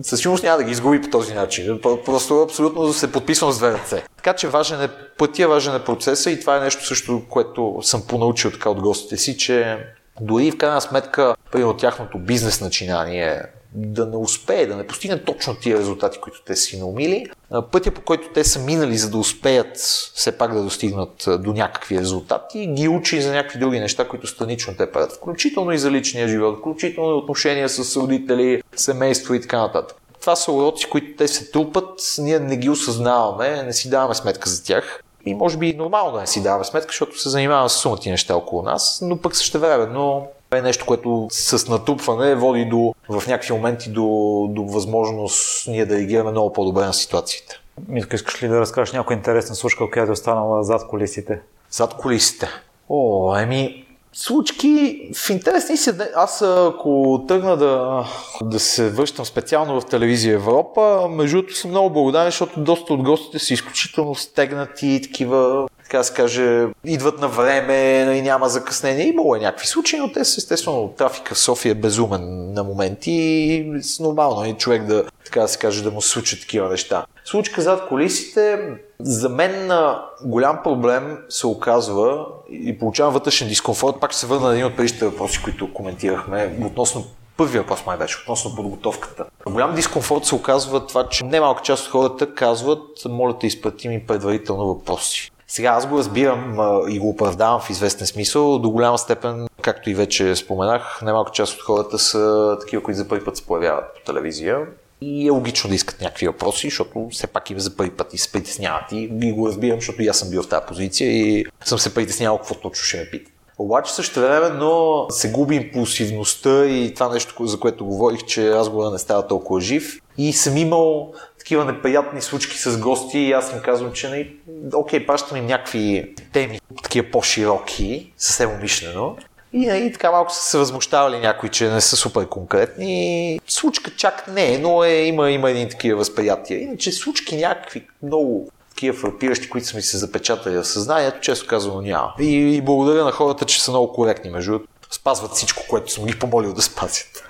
[0.01, 1.79] със сигурност няма да ги изгуби по този начин.
[1.81, 4.03] Просто абсолютно се подписвам с две ръце.
[4.15, 8.01] Така че важен е пътя, важен е процеса и това е нещо също, което съм
[8.07, 9.77] понаучил така от гостите си, че
[10.21, 13.41] дори в крайна сметка, примерно тяхното бизнес начинание
[13.73, 17.25] да не успее, да не постигне точно тия резултати, които те си наумили.
[17.71, 19.77] Пътя по който те са минали, за да успеят
[20.15, 24.73] все пак да достигнат до някакви резултати, ги учи за някакви други неща, които странично
[24.77, 25.11] те правят.
[25.11, 29.97] Включително и за личния живот, включително и отношения с родители, семейство и така нататък.
[30.21, 34.49] Това са уроци, които те се трупат, ние не ги осъзнаваме, не си даваме сметка
[34.49, 35.03] за тях.
[35.25, 38.35] И може би нормално да не си даваме сметка, защото се занимаваме с сумати неща
[38.35, 40.27] около нас, но пък също време, но
[40.57, 45.95] е нещо, което с натрупване води до, в някакви моменти до, до възможност ние да
[45.95, 47.59] реагираме много по-добре на ситуацията.
[47.87, 51.41] Митко, искаш ли да разкажеш някоя интересна случка, която е останала зад колисите?
[51.71, 52.47] Зад колисите?
[52.89, 55.91] О, еми, случки в интересни си.
[56.15, 58.05] Аз ако тръгна да,
[58.41, 63.03] да се връщам специално в телевизия Европа, между другото съм много благодарен, защото доста от
[63.03, 69.07] гостите са изключително стегнати, такива така да се каже, идват на време, нали, няма закъснение.
[69.07, 73.11] Имало е някакви случаи, но те са естествено трафика в София е безумен на моменти
[73.11, 77.05] и нормално е човек да, така да се каже, да му случат такива неща.
[77.25, 78.59] Случка зад колисите,
[78.99, 83.99] за мен на голям проблем се оказва и получавам вътрешен дискомфорт.
[83.99, 87.05] Пак се върна на един от предишните въпроси, които коментирахме относно
[87.37, 89.25] първия въпрос май беше, относно подготовката.
[89.45, 94.05] Голям дискомфорт се оказва това, че немалка част от хората казват, моля те изпрати ми
[94.07, 95.31] предварително въпроси.
[95.51, 98.59] Сега аз го разбирам а, и го оправдавам в известен смисъл.
[98.59, 103.07] До голяма степен, както и вече споменах, немалко част от хората са такива, които за
[103.07, 104.59] първи път се появяват по телевизия.
[105.01, 108.17] И е логично да искат някакви въпроси, защото все пак им за първи път и
[108.17, 108.91] се притесняват.
[108.91, 111.93] И, и го разбирам, защото и аз съм бил в тази позиция и съм се
[111.93, 113.31] притеснявал какво точно ще ме пита.
[113.57, 118.91] Обаче също време, но се губи импулсивността и това нещо, за което говорих, че разговора
[118.91, 120.01] не става толкова жив.
[120.17, 121.13] И съм имал
[121.49, 124.27] такива неприятни случки с гости и аз им казвам, че не,
[124.73, 129.15] окей, пращам им някакви теми, такива по-широки, съвсем умишлено.
[129.53, 133.39] И, и така малко са се възмущавали някои, че не са супер конкретни.
[133.47, 136.59] Случка чак не, но е, има, има един такива възприятия.
[136.59, 141.83] Иначе случки някакви много такива фрапиращи, които са ми се запечатали в съзнанието, често казвам
[141.83, 142.13] няма.
[142.19, 144.59] И, и благодаря на хората, че са много коректни между
[144.91, 147.27] спазват всичко, което съм ги помолил да спазят.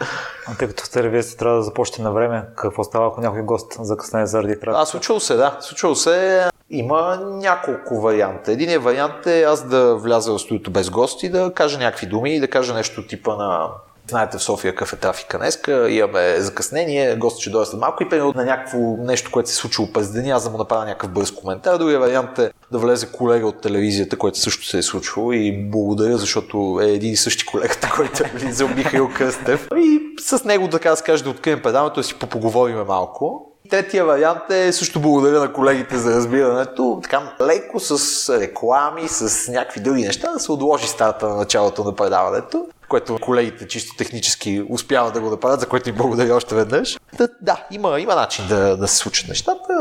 [0.47, 3.77] А тъй като в телевизията трябва да започне на време, какво става, ако някой гост
[3.79, 4.81] закъсне заради трафик?
[4.81, 5.57] А, случвало се, да.
[5.61, 6.49] Случвало се.
[6.69, 8.51] Има няколко варианта.
[8.51, 12.39] Единият вариант е аз да вляза в студиото без гости, да кажа някакви думи и
[12.39, 13.69] да кажа нещо типа на
[14.09, 18.09] Знаете в София какъв е трафика днеска, имаме закъснение, гости ще дойдат след малко и
[18.09, 21.31] примерно на някакво нещо, което се случило през деня, аз да му направя някакъв бърз
[21.31, 21.77] коментар.
[21.77, 26.17] Другия вариант е да влезе колега от телевизията, който също се е случвало и благодаря,
[26.17, 29.67] защото е един и същи колегата, който е влизал Михаил Кръстев.
[29.77, 33.45] И с него, така да се каже, да открием предаването, да си попоговориме малко.
[33.69, 36.99] Третия вариант е също благодаря на колегите за разбирането.
[37.03, 41.95] Така леко с реклами, с някакви други неща да се отложи старта на началото на
[41.95, 46.97] предаването което колегите чисто технически успяват да го направят, за което им благодаря още веднъж.
[47.17, 49.73] Да, да има, има начин да, да се случат нещата.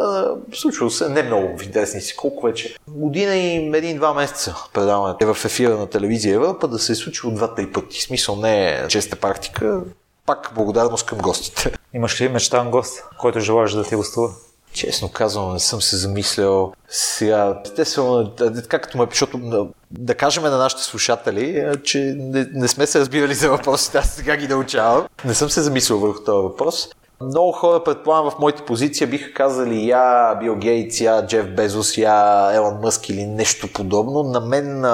[0.54, 2.76] Случва се не много в интересни си колко вече.
[2.88, 7.32] Година и един-два месеца предаването е в ефира на телевизия Европа да се е случило
[7.32, 8.02] два-три пъти.
[8.02, 9.80] Смисъл не е честа практика.
[10.26, 11.72] Пак благодарност към гостите.
[11.94, 14.28] Имаш ли мечтан гост, който желаеш да ти гостува?
[14.72, 17.60] Честно казвам, не съм се замислял сега.
[17.64, 18.32] Естествено,
[18.68, 23.50] както ме, защото да кажем на нашите слушатели, че не, не сме се разбирали за
[23.50, 25.06] въпросите, аз сега ги научавам.
[25.24, 26.88] Не съм се замислил върху този въпрос.
[27.20, 32.50] Много хора, предполагам, в моята позиция биха казали я Бил Гейтс, я Джеф Безос, я
[32.54, 34.22] Елон Мъск или нещо подобно.
[34.22, 34.84] На мен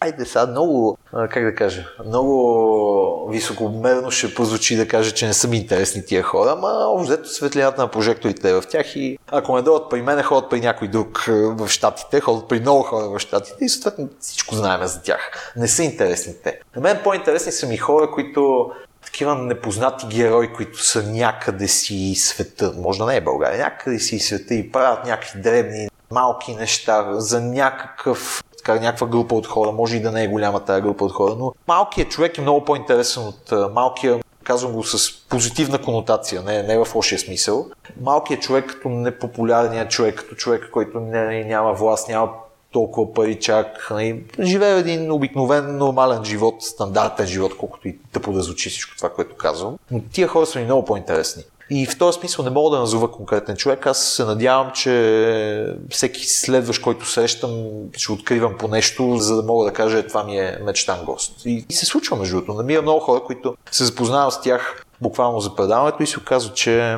[0.00, 0.98] Айде сега много,
[1.30, 6.22] как да кажа, много високомерно ще прозвучи да кажа, че не са ми интересни тия
[6.22, 10.22] хора, ама общо светлината на прожекторите е в тях и ако не дойдат при мен,
[10.22, 14.54] ходят при някой друг в щатите, ходят при много хора в щатите и съответно всичко
[14.54, 15.52] знаем за тях.
[15.56, 16.60] Не са интересни те.
[16.76, 18.70] На мен по-интересни са ми хора, които
[19.04, 24.18] такива непознати герои, които са някъде си света, може да не е България, някъде си
[24.18, 29.96] света и правят някакви дребни, малки неща за някакъв така, някаква група от хора, може
[29.96, 33.22] и да не е голяма тази група от хора, но малкият човек е много по-интересен
[33.22, 37.66] от малкия, казвам го с позитивна конотация, не, не в лошия смисъл.
[38.00, 42.30] Малкият човек като непопулярният човек, като човек, който не, няма власт, няма
[42.72, 43.88] толкова пари чак.
[43.90, 49.36] Нали, живее един обикновен, нормален живот, стандартен живот, колкото и да подразучи всичко това, което
[49.36, 49.78] казвам.
[49.90, 51.42] Но тия хора са ми много по-интересни.
[51.70, 53.86] И в този смисъл не мога да назова конкретен човек.
[53.86, 57.50] Аз се надявам, че всеки следващ, който срещам,
[57.96, 61.46] ще откривам по нещо, за да мога да кажа, това ми е мечтан гост.
[61.46, 62.54] И, и се случва между другото.
[62.54, 66.96] Намира много хора, които се запознават с тях буквално за предаването и се оказва, че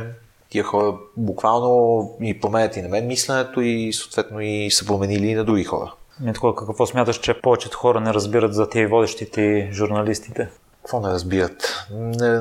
[0.51, 5.35] тия хора буквално и променят и на мен мисленето и съответно и са променили и
[5.35, 5.93] на други хора.
[6.21, 10.49] Митко, какво смяташ, че повечето хора не разбират за тия водещите журналистите?
[10.83, 11.87] Какво не разбират?
[11.93, 12.41] Не,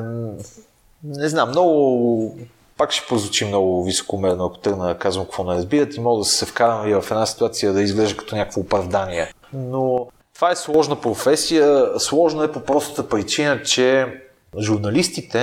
[1.04, 2.38] не знам, много
[2.76, 6.24] пак ще прозвучи много високомерно, ако тръгна да казвам какво не разбират и мога да
[6.24, 9.32] се вкарам и в една ситуация да изглежда като някакво оправдание.
[9.52, 11.86] Но това е сложна професия.
[11.98, 14.06] Сложна е по простата причина, че
[14.58, 15.38] журналистите,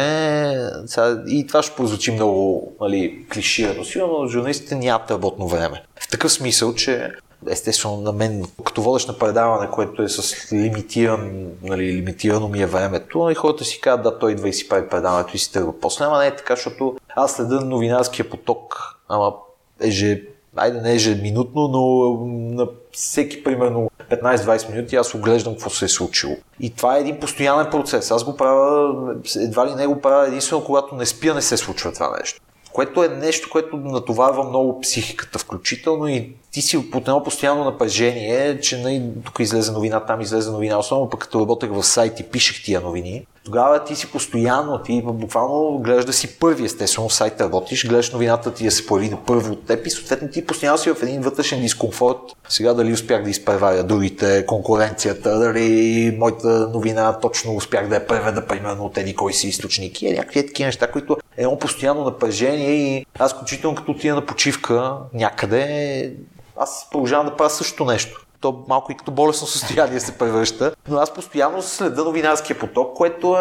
[1.28, 5.84] и това ще прозвучи много нали, клиширано но журналистите нямат работно време.
[6.00, 7.12] В такъв смисъл, че
[7.50, 12.66] естествено на мен, като водещ на предаване, което е с лимитиран, нали, лимитирано ми е
[12.66, 15.52] времето, и нали, хората си казват, да, той идва и си прави предаването и си
[15.54, 15.80] тръгва.
[15.80, 19.34] После, ама не е така, защото аз следа новинарския поток, ама
[19.82, 20.24] еже,
[20.56, 26.36] айде не ежеминутно, но на всеки примерно 15-20 минути аз оглеждам какво се е случило.
[26.60, 28.12] И това е един постоянен процес.
[28.12, 28.94] Аз го правя,
[29.36, 32.42] едва ли не го правя единствено, когато не спя, не се случва това нещо
[32.78, 38.60] което е нещо, което натоварва много психиката включително и ти си под едно постоянно напрежение,
[38.60, 42.24] че нали, тук излезе новина, там излезе новина, особено пък като работех в сайт и
[42.24, 47.14] пишех тия новини, тогава ти си постоянно, ти буквално гледаш да си първи, естествено, в
[47.14, 50.46] сайта работиш, гледаш новината ти да се появи на първо от теб и съответно ти
[50.46, 52.18] постоянно си в един вътрешен дискомфорт.
[52.50, 58.46] Сега дали успях да изпреваря другите, конкуренцията, дали моята новина точно успях да я преведа
[58.46, 62.72] примерно от еди кой си източник и някакви такива неща, които е едно постоянно напрежение
[62.72, 66.14] и аз включително като отида на почивка някъде,
[66.58, 70.72] аз продължавам да правя същото нещо то малко и като болесно състояние се превръща.
[70.88, 73.38] Но аз постоянно следа новинарския поток, което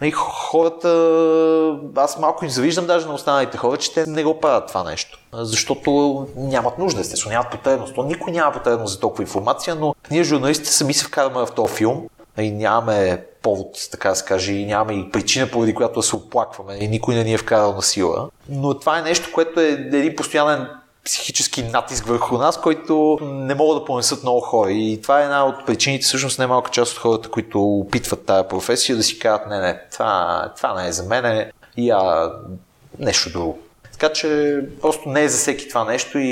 [0.00, 0.88] нали, хората,
[1.96, 5.18] аз малко им завиждам даже на останалите хора, че те не го правят това нещо.
[5.32, 7.94] Защото нямат нужда, естествено, нямат потребност.
[7.94, 11.74] То никой няма потребност за толкова информация, но ние журналистите сами се вкарваме в този
[11.74, 16.02] филм и нямаме повод, така да се каже, и нямаме и причина, поради която да
[16.02, 16.74] се оплакваме.
[16.80, 18.28] И никой не ни е вкарал на сила.
[18.48, 20.68] Но това е нещо, което е един постоянен
[21.06, 24.72] психически натиск върху нас, който не могат да понесат много хора.
[24.72, 28.48] И това е една от причините, всъщност не малка част от хората, които опитват тази
[28.48, 32.32] професия, да си кажат, не, не, това, това не е за мен, и а
[32.98, 33.58] нещо друго.
[33.92, 36.26] Така че просто не е за всеки това нещо и,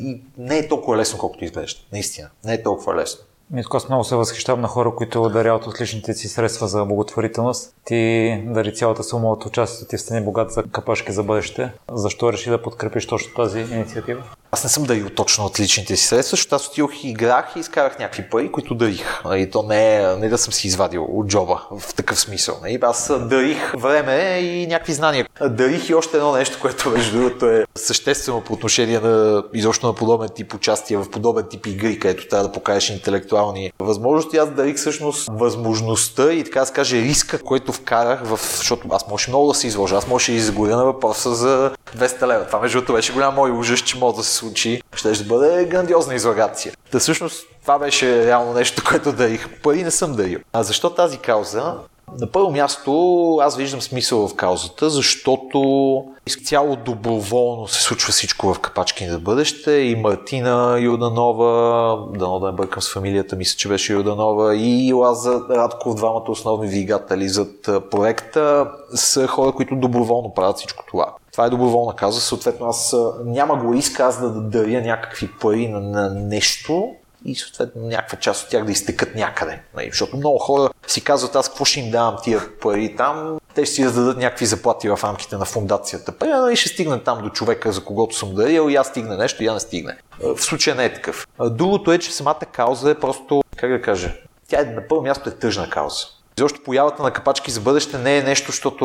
[0.00, 1.80] и не е толкова лесно, колкото изглежда.
[1.92, 3.24] Наистина, не е толкова лесно.
[3.50, 7.74] Митко, аз много се възхищавам на хора, които ударяват от личните си средства за благотворителност.
[7.84, 11.72] Ти дари цялата сума от участието ти в богат за капашки за бъдеще.
[11.92, 14.22] Защо реши да подкрепиш точно тази инициатива?
[14.50, 17.60] Аз не съм дарил точно от личните си средства, защото аз отидох и играх и
[17.60, 19.22] изкарах някакви пари, които дарих.
[19.36, 22.58] И то не не да съм си извадил от джоба в такъв смисъл.
[22.62, 22.78] Нали.
[22.82, 25.26] Аз дарих време и някакви знания.
[25.50, 29.94] Дарих и още едно нещо, което между другото е съществено по отношение на изобщо на
[29.94, 32.90] подобен тип участие в подобен тип игри, където трябва да покажеш
[33.36, 34.36] интелектуални възможности.
[34.36, 38.40] Аз дарих всъщност възможността и така да каже риска, който вкарах в...
[38.56, 39.96] Защото аз можеше много да се изложа.
[39.96, 42.46] Аз можеше да изгоря на въпроса за 200 лева.
[42.46, 45.64] Това между другото беше голям мой ужас, че мога да се случи, ще ще бъде
[45.64, 46.72] грандиозна излагация.
[46.90, 49.62] Та всъщност това беше реално нещо, което дарих.
[49.62, 50.40] Пари не съм дарил.
[50.52, 51.74] А защо тази кауза?
[52.20, 56.04] На първо място аз виждам смисъл в каузата, защото
[56.44, 59.72] цяло доброволно се случва всичко в капачки на бъдеще.
[59.72, 65.40] И Мартина Юрданова, дано да не бъркам с фамилията, мисля, че беше Юрданова, и Лаза
[65.50, 71.14] Радков, двамата основни двигатели зад проекта, са хора, които доброволно правят всичко това.
[71.32, 75.80] Това е доброволна каза, съответно аз няма го иска аз да даря някакви пари на,
[75.80, 76.88] на нещо,
[77.26, 79.62] и съответно някаква част от тях да изтекат някъде.
[79.76, 83.64] Нали, защото много хора си казват аз какво ще им давам тия пари там, те
[83.64, 86.18] ще си дадат някакви заплати в рамките на фундацията.
[86.18, 89.42] Примерно и ще стигне там до човека, за когото съм дарил, и аз стигне нещо,
[89.42, 89.96] и я не стигне.
[90.20, 91.26] В случая не е такъв.
[91.50, 94.12] Другото е, че самата кауза е просто, как да кажа,
[94.48, 96.06] тя е на първо място е тъжна кауза.
[96.38, 98.84] Защото появата на капачки за бъдеще не е нещо, защото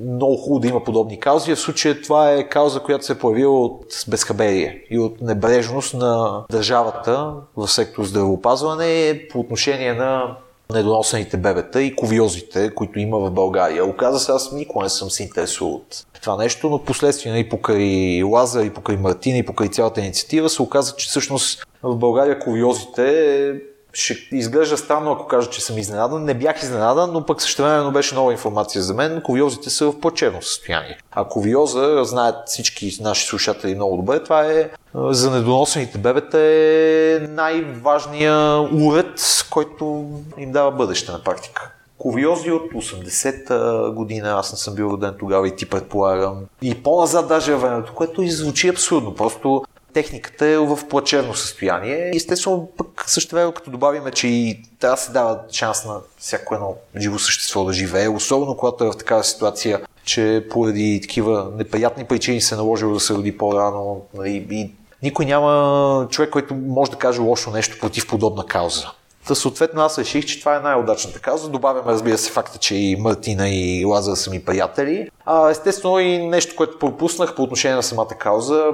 [0.00, 1.54] много хубаво да има подобни каузи.
[1.54, 6.44] В случая това е кауза, която се е появила от безхаберие и от небрежност на
[6.50, 10.36] държавата в сектор здравеопазване по отношение на
[10.72, 13.84] недоносените бебета и ковиозите, които има в България.
[13.84, 18.22] Оказа се, аз никога не съм се интересувал от това нещо, но последствие и покрай
[18.22, 23.60] Лаза, и покрай Мартина, и покрай цялата инициатива се оказа, че всъщност в България ковиозите
[23.94, 26.24] ще изглежда странно, ако кажа, че съм изненадан.
[26.24, 29.22] Не бях изненадан, но пък същевременно беше нова информация за мен.
[29.24, 30.98] Ковиозите са в плачевно състояние.
[31.12, 38.72] А ковиоза, знаят всички наши слушатели много добре, това е за недоносените бебета е най-важният
[38.72, 41.70] уред, който им дава бъдеще на практика.
[41.98, 46.36] Ковиози от 80-та година, аз не съм бил роден тогава и ти предполагам.
[46.62, 49.14] И по-назад даже е времето, което звучи абсурдно.
[49.14, 49.64] Просто
[49.94, 52.10] техниката е в плачевно състояние.
[52.14, 57.18] Естествено, пък също като добавиме, че и да се дава шанс на всяко едно живо
[57.18, 62.54] същество да живее, особено когато е в такава ситуация, че поради такива неприятни причини се
[62.54, 64.70] е наложило да се роди по-рано нали, и
[65.02, 68.86] никой няма човек, който може да каже лошо нещо против подобна кауза.
[69.26, 71.50] Та съответно аз реших, че това е най-удачната кауза.
[71.50, 75.08] Добавяме, разбира се, факта, че и Мартина и Лазар са ми приятели.
[75.24, 78.64] А, естествено и нещо, което пропуснах по отношение на самата кауза.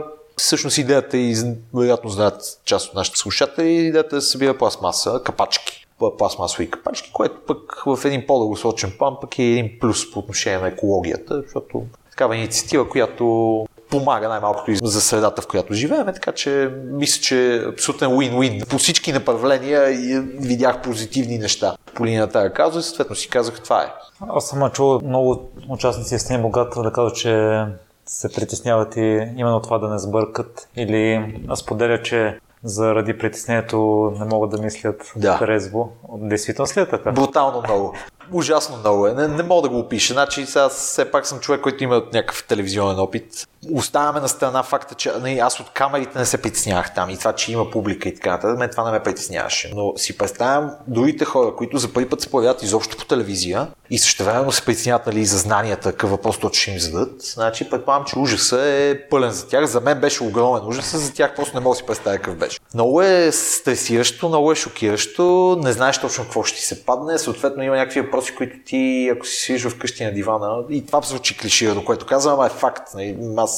[0.40, 1.36] Всъщност идеята и
[1.74, 5.86] вероятно знаят част от нашите слушатели, идеята е да се събира пластмаса, капачки
[6.18, 10.68] пластмасови капачки, което пък в един по-дългосрочен план пък е един плюс по отношение на
[10.68, 16.70] екологията, защото такава инициатива, която помага най-малкото и за средата, в която живеем, така че
[16.84, 18.68] мисля, че е абсолютен win-win.
[18.68, 19.86] По всички направления
[20.40, 23.92] видях позитивни неща по линия на тази казва и съответно си казах това е.
[24.28, 27.64] Аз съм чул много участници с Тени Богат да казват, че
[28.10, 34.50] се притесняват и именно това да не сбъркат или споделя, че заради притеснението не могат
[34.50, 35.38] да мислят да.
[35.38, 35.92] трезво.
[36.12, 37.12] Действително след е така.
[37.12, 37.94] Брутално много
[38.32, 39.14] ужасно много е.
[39.14, 40.12] Не, не мога да го опиша.
[40.12, 43.48] Значи, сега все пак съм човек, който има някакъв телевизионен опит.
[43.72, 47.18] Оставяме на страна факта, че не, нали, аз от камерите не се притеснявах там и
[47.18, 49.72] това, че има публика и така нататък, това не ме притесняваше.
[49.74, 53.98] Но си представям другите хора, които за първи път се появят изобщо по телевизия и
[53.98, 57.22] също време се притесняват нали, за знанията, какъв въпрос точно ще им зададат.
[57.22, 59.66] Значи, предполагам, че ужаса е пълен за тях.
[59.66, 62.58] За мен беше огромен ужас, за тях просто не мога да си представя какъв беше.
[62.74, 67.62] Много е стресиращо, много е шокиращо, не знаеш точно какво ще ти се падне, съответно
[67.62, 71.84] има някакви въпроси, които ти, ако си седиш вкъщи на дивана, и това звучи клиширано,
[71.84, 72.88] което казвам, ама е факт.
[72.94, 73.49] Нали, аз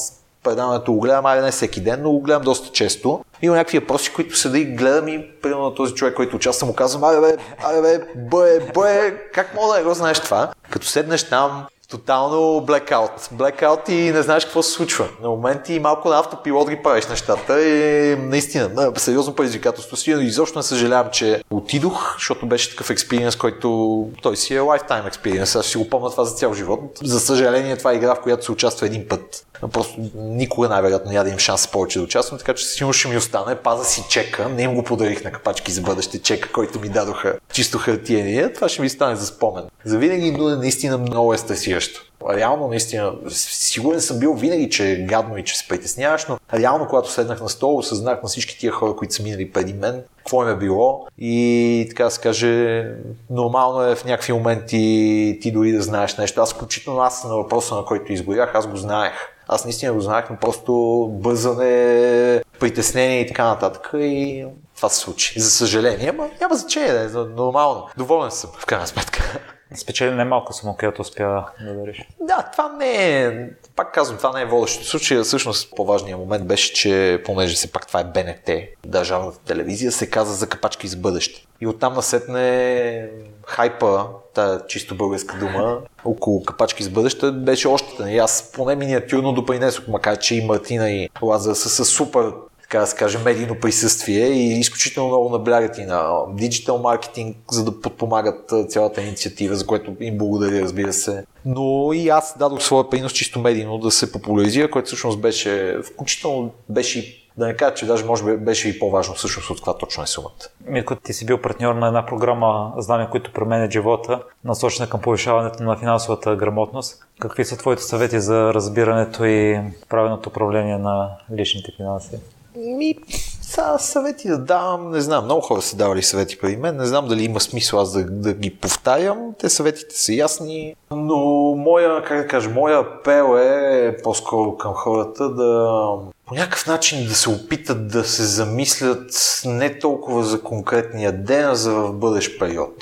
[0.42, 3.24] предаването го гледам, ай не всеки ден, но го гледам доста често.
[3.42, 6.74] Има някакви въпроси, които седа и гледам и примерно на този човек, който участва, му
[6.74, 10.52] казвам, ай бе, ай бе, бе, бе, как мога да не го знаеш това?
[10.70, 13.28] Като седнеш там, тотално блекаут.
[13.32, 15.08] Блекаут и не знаеш какво се случва.
[15.22, 20.58] На моменти малко на автопилот ги правиш нещата и наистина, сериозно предизвикателство си, но изобщо
[20.58, 25.56] не съжалявам, че отидох, защото беше такъв експириенс, който той си е lifetime експириенс.
[25.56, 26.80] Аз ще го помня това за цял живот.
[27.02, 29.46] За съжаление, това е игра, в която се участва един път.
[29.72, 33.16] Просто никога най-вероятно няма да имам шанс повече да участвам, така че сигурно ще ми
[33.16, 33.54] остане.
[33.54, 34.48] Паза си чека.
[34.48, 38.52] Не им го подарих на капачки за бъдеще чека, който ми дадоха чисто хартиения.
[38.52, 39.64] Това ще ми стане за спомен.
[39.84, 41.38] За винаги, но наистина много е
[41.84, 42.12] стресиращо.
[42.30, 46.86] Реално, наистина, сигурен съм бил винаги, че е гадно и че се притесняваш, но реално,
[46.86, 50.42] когато седнах на стол, осъзнах на всички тия хора, които са минали преди мен, какво
[50.42, 52.84] им е било и така да се каже,
[53.30, 56.40] нормално е в някакви моменти ти дори да знаеш нещо.
[56.40, 59.12] Аз включително аз на въпроса, на който изгорях, аз го знаех.
[59.48, 60.72] Аз наистина го знаех, но просто
[61.12, 63.90] бързане, притеснение и така нататък.
[63.94, 64.44] И
[64.76, 65.40] това се случи.
[65.40, 67.86] За съжаление, ама няма значение, е нормално.
[67.96, 69.40] Доволен съм, в крайна сметка.
[69.74, 72.08] Спечели немалко сума, която успя да дариш.
[72.20, 74.84] Да, това не е, пак казвам, това не е водещо.
[74.84, 78.50] В случая всъщност по-важният момент беше, че понеже се пак това е БНТ,
[78.86, 81.46] държавната телевизия, се каза за капачки за бъдеще.
[81.60, 83.08] И оттам насетне
[83.46, 88.02] хайпа, тая чисто българска дума, около капачки за бъдеще беше още.
[88.08, 92.32] И аз поне миниатюрно допринесох, макар че и Мартина и Лазар са, са супер
[92.72, 97.64] така да се каже, медийно присъствие и изключително много наблягат и на диджитал маркетинг, за
[97.64, 101.24] да подпомагат цялата инициатива, за което им благодаря, разбира се.
[101.44, 106.50] Но и аз дадох своя принос чисто медийно да се популяризира, което всъщност беше, включително
[106.68, 110.02] беше да не кажа, че даже може би беше и по-важно всъщност от това точно
[110.02, 110.48] е сумата.
[110.66, 115.62] Мирко, ти си бил партньор на една програма Знания, които променят живота, насочена към повишаването
[115.62, 117.04] на финансовата грамотност.
[117.20, 122.16] Какви са твоите съвети за разбирането и правилното управление на личните финанси?
[122.56, 122.94] Ми,
[123.42, 127.08] са съвети да давам, не знам, много хора са давали съвети преди мен, не знам
[127.08, 131.16] дали има смисъл аз да, да ги повтарям, те съветите са ясни, но
[131.56, 135.78] моя, как да кажа, моя апел е по-скоро към хората да
[136.26, 139.10] по някакъв начин да се опитат да се замислят
[139.44, 142.74] не толкова за конкретния ден, а за в бъдещ период.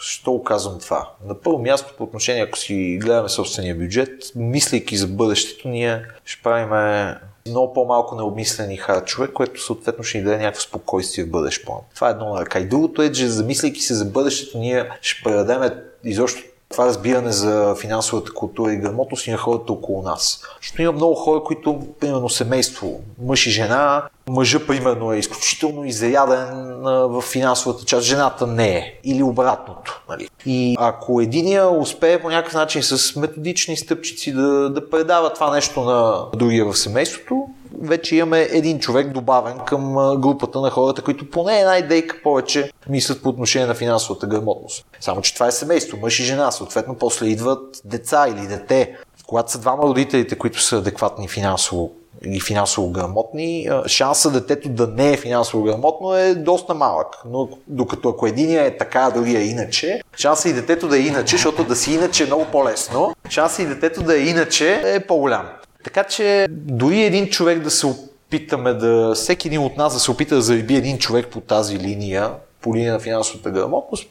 [0.00, 1.10] Що казвам това?
[1.26, 6.42] На първо място по отношение, ако си гледаме собствения бюджет, мислейки за бъдещето, ние ще
[6.42, 7.16] правиме
[7.46, 11.78] много по-малко необмислени харчове, което съответно ще ни даде някакво спокойствие в бъдещ план.
[11.94, 12.58] Това е едно ръка.
[12.58, 15.70] И другото е, че замисляйки се за бъдещето, ние ще предадем
[16.04, 20.42] изобщо това разбиране за финансовата култура и грамотност и на хората около нас.
[20.60, 26.80] Защото има много хора, които, примерно семейство, мъж и жена, мъжа, примерно, е изключително изряден
[26.84, 29.00] в финансовата част, жената не е.
[29.04, 30.02] Или обратното.
[30.08, 30.28] Нали?
[30.46, 35.80] И ако единия успее по някакъв начин с методични стъпчици да, да предава това нещо
[35.80, 37.46] на другия в семейството,
[37.80, 43.22] вече имаме един човек добавен към групата на хората, които поне една идейка повече мислят
[43.22, 44.86] по отношение на финансовата грамотност.
[45.00, 48.96] Само, че това е семейство, мъж и жена, съответно после идват деца или дете.
[49.26, 51.92] Когато са двама родителите, които са адекватни финансово
[52.24, 57.06] или финансово грамотни, шанса детето да не е финансово грамотно е доста малък.
[57.30, 61.36] Но докато ако единия е така, другия е иначе, шанса и детето да е иначе,
[61.36, 65.48] защото да си иначе е много по-лесно, шанса и детето да е иначе е по-голям.
[65.84, 70.10] Така че дори един човек да се опитаме да, всеки един от нас да се
[70.10, 74.08] опита да зариби един човек по тази линия, по линия на финансовата грамотност,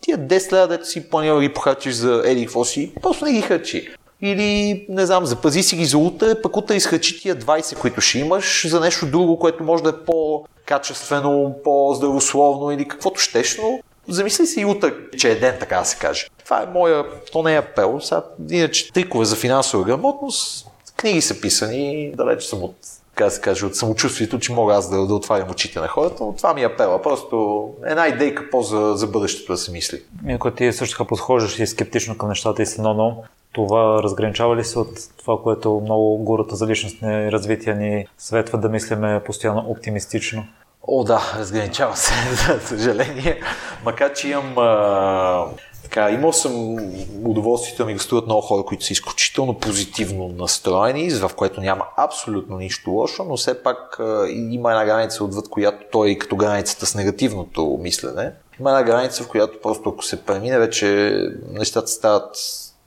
[0.00, 3.40] тия 10 лева, дето си планирал и похарчиш за еди какво си, просто не ги
[3.40, 3.88] харчи.
[4.22, 8.18] Или, не знам, запази си ги за утре, пък утре изхачи тия 20, които ще
[8.18, 14.46] имаш, за нещо друго, което може да е по-качествено, по-здравословно или каквото щеш, но замисли
[14.46, 16.26] си и утре, че е ден, така да се каже.
[16.44, 18.00] Това е моя, то не е апел.
[18.00, 20.66] Сега, иначе трикове за финансова грамотност,
[20.96, 22.74] книги са писани, далеч съм от
[23.18, 26.32] така се каже, от самочувствието, че мога аз да, да отварям очите на хората, но
[26.32, 27.02] това ми е апела.
[27.02, 30.02] Просто една идейка по за, бъдещето да се мисли.
[30.30, 33.22] Ако ти също подхождаш и скептично към нещата и си но
[33.52, 38.68] това разграничава ли се от това, което много гурата за личностни развитие ни съветва да
[38.68, 40.46] мислиме постоянно оптимистично?
[40.88, 42.12] О, да, разграничава се,
[42.46, 43.40] за съжаление.
[43.84, 45.46] Макар, че имам а,
[45.82, 46.76] така, имал съм
[47.24, 52.56] удоволствието да ми гостуват много хора, които са изключително позитивно настроени, в което няма абсолютно
[52.56, 56.94] нищо лошо, но все пак а, има една граница отвъд която той като границата с
[56.94, 58.32] негативното мислене.
[58.60, 61.12] Има една граница, в която просто ако се премине, вече
[61.52, 62.36] нещата стават,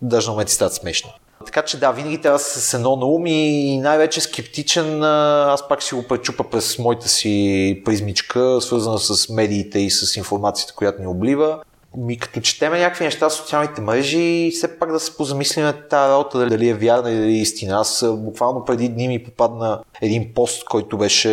[0.02, 1.12] даже на моменти стават смешни.
[1.46, 5.84] Така че да, винаги трябва да с едно на ум и най-вече скептичен, аз пак
[5.84, 11.08] си го пречупа през моята си призмичка, свързана с медиите и с информацията, която ни
[11.08, 11.60] облива.
[11.98, 16.50] Ми като четеме някакви неща в социалните мрежи, все пак да се позамислиме тази работа
[16.50, 17.80] дали е вярна или е истина.
[17.80, 21.30] Аз буквално преди дни ми попадна един пост, който беше,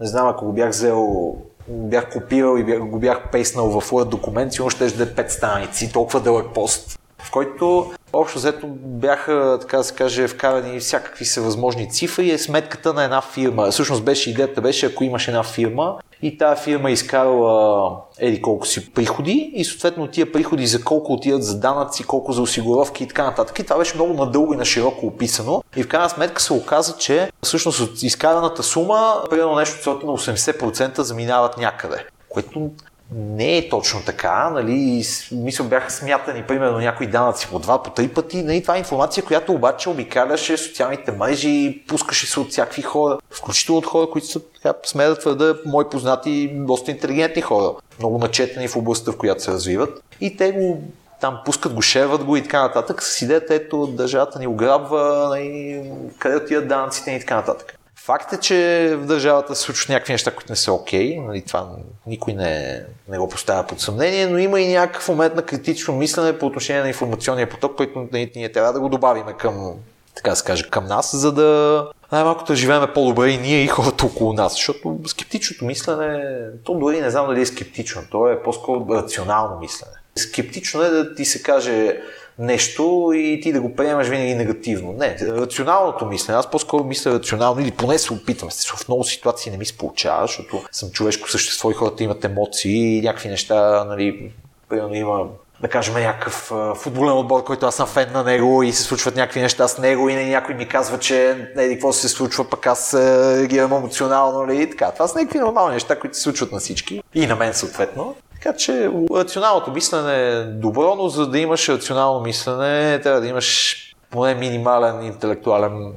[0.00, 1.34] не знам, ако го бях взел
[1.68, 5.92] бях копирал и го бях пейснал в Word документ, сигурно ще да е 5 страници,
[5.92, 11.42] толкова дълъг пост, в който общо взето бяха, така да се каже, вкарани всякакви са
[11.42, 13.70] възможни цифри и е сметката на една фирма.
[13.70, 18.92] Всъщност беше идеята беше, ако имаш една фирма и тази фирма изкарала еди колко си
[18.92, 23.24] приходи и съответно тия приходи за колко отиват за данъци, колко за осигуровки и така
[23.24, 23.58] нататък.
[23.58, 25.62] И това беше много надълго и на широко описано.
[25.76, 30.12] И в крайна сметка се оказа, че всъщност от изкараната сума, примерно нещо от на
[30.12, 32.06] 80% заминават някъде.
[32.28, 32.70] Което
[33.14, 38.08] не е точно така, нали, мисля бяха смятани примерно някои данъци по два, по три
[38.08, 43.18] пъти, нали, това е информация, която обаче обикаляше социалните мрежи, пускаше се от всякакви хора,
[43.30, 48.18] включително от хора, които са, така, сме да твърда, мои познати, доста интелигентни хора, много
[48.18, 50.82] начетени в областта, в която се развиват и те го
[51.20, 55.82] там пускат го, шерват го и така нататък, с идеята, ето, държавата ни ограбва, нали,
[56.18, 57.78] къде отиват данъците и така нататък.
[58.04, 61.16] Факт е, че в държавата се случват някакви неща, които не са окей.
[61.16, 61.26] Okay.
[61.26, 61.68] Нали, това
[62.06, 66.38] никой не, не го поставя под съмнение, но има и някакъв момент на критично мислене
[66.38, 69.74] по отношение на информационния поток, който нали, ние трябва да го добавим към,
[70.14, 73.66] така да се каже, към нас, за да най-малкото да живеем по-добре и ние и
[73.66, 74.52] хората около нас.
[74.52, 79.96] Защото скептичното мислене, то дори не знам дали е скептично, то е по-скоро рационално мислене.
[80.16, 82.00] Скептично е да ти се каже
[82.38, 84.92] нещо и ти да го приемаш винаги негативно.
[84.92, 86.38] Не, рационалното мислене.
[86.38, 88.48] Аз по-скоро мисля рационално или поне се опитам.
[88.50, 92.98] В много ситуации не ми се получава, защото съм човешко същество и хората имат емоции
[92.98, 94.32] и някакви неща, нали,
[94.68, 95.26] примерно има
[95.60, 99.40] да кажем, някакъв футболен отбор, който аз съм фен на него и се случват някакви
[99.40, 103.72] неща с него и някой ми казва, че не какво се случва, пък аз реагирам
[103.72, 104.90] емоционално нали, и така.
[104.90, 108.14] Това са някакви нормални неща, които се случват на всички и на мен съответно.
[108.44, 113.76] Така че рационалното мислене е добро, но за да имаш рационално мислене, трябва да имаш
[114.10, 115.92] поне минимален интелектуален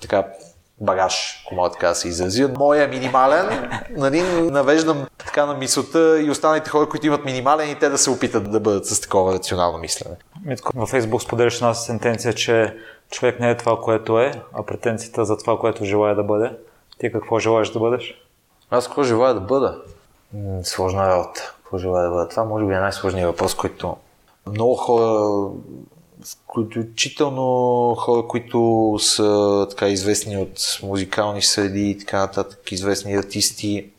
[0.00, 0.26] така,
[0.80, 2.50] багаж, ако мога така да се изразя.
[2.58, 7.78] Моя е минимален, нали, навеждам така на мисълта и останалите хора, които имат минимален и
[7.78, 10.16] те да се опитат да бъдат с такова рационално мислене.
[10.44, 12.76] Митко, във Фейсбук споделяш една сентенция, че
[13.10, 16.50] човек не е това, което е, а претенцията за това, което желая да бъде.
[16.98, 18.14] Ти какво желаеш да бъдеш?
[18.70, 19.78] Аз какво желая да бъда?
[20.34, 21.55] М- сложна работа.
[21.66, 22.28] Какво желая да бъда?
[22.28, 23.96] Това може би е най-сложният въпрос, който
[24.46, 25.50] много хора
[26.50, 33.90] включително хора, които са така известни от музикални среди и така нататък, известни артисти,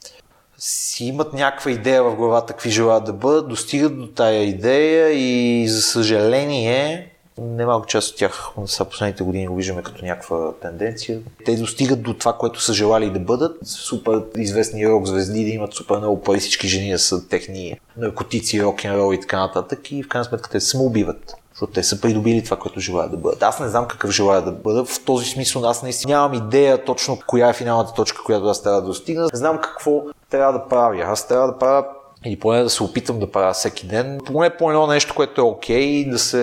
[0.57, 5.67] си имат някаква идея в главата какви желаят да бъдат, достигат до тая идея и
[5.67, 11.19] за съжаление немалко част от тях са последните години го виждаме като някаква тенденция.
[11.45, 13.57] Те достигат до това, което са желали да бъдат.
[13.67, 18.63] Супер известни рок звезди да имат супер много пари, всички жени да са техни наркотици,
[18.63, 21.83] рок н рол и така нататък и в крайна сметка те се самоубиват защото те
[21.83, 23.43] са придобили това, което желаят да бъдат.
[23.43, 24.85] Аз не знам какъв желая да бъда.
[24.85, 28.81] В този смисъл аз наистина нямам идея точно коя е финалната точка, която аз трябва
[28.81, 29.23] да достигна.
[29.33, 31.03] Не знам какво трябва да правя.
[31.03, 31.85] Аз трябва да правя
[32.27, 34.19] или поне да се опитам да правя всеки ден.
[34.25, 36.41] Поне по едно нещо, което е окей, okay, да се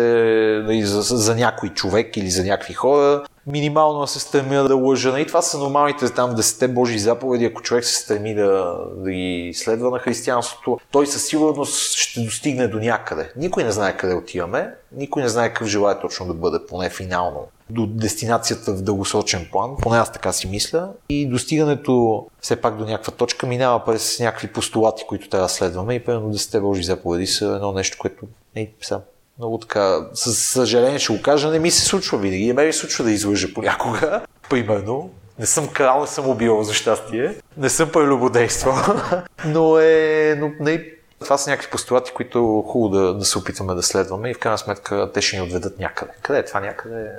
[0.67, 5.21] да, за, за някой човек или за някакви хора, минимално да се стремя да лъжа.
[5.21, 9.53] И това са нормалните там десете Божии заповеди, ако човек се стреми да, да ги
[9.55, 13.33] следва на християнството, той със сигурност ще достигне до някъде.
[13.37, 17.49] Никой не знае къде отиваме, никой не знае какъв желая точно да бъде, поне финално
[17.71, 20.89] до дестинацията в дългосрочен план, поне аз така си мисля.
[21.09, 25.95] И достигането все пак до някаква точка минава през някакви постулати, които трябва да следваме
[25.95, 29.01] и примерно да сте Божи заповеди са едно нещо, което не, са
[29.39, 32.53] много така, със съжаление ще го кажа, не ми се случва винаги.
[32.53, 34.21] Не ми се случва да излъжа понякога.
[34.51, 37.35] Примерно, не съм крал, не съм убил за щастие.
[37.57, 38.75] Не съм прелюбодействал.
[39.47, 40.35] но е...
[40.39, 40.85] Но, не,
[41.21, 44.39] това са някакви постулати, които е хубаво да, да се опитваме да следваме и в
[44.39, 46.13] крайна сметка те ще ни отведат някъде.
[46.23, 47.11] Къде е това някъде?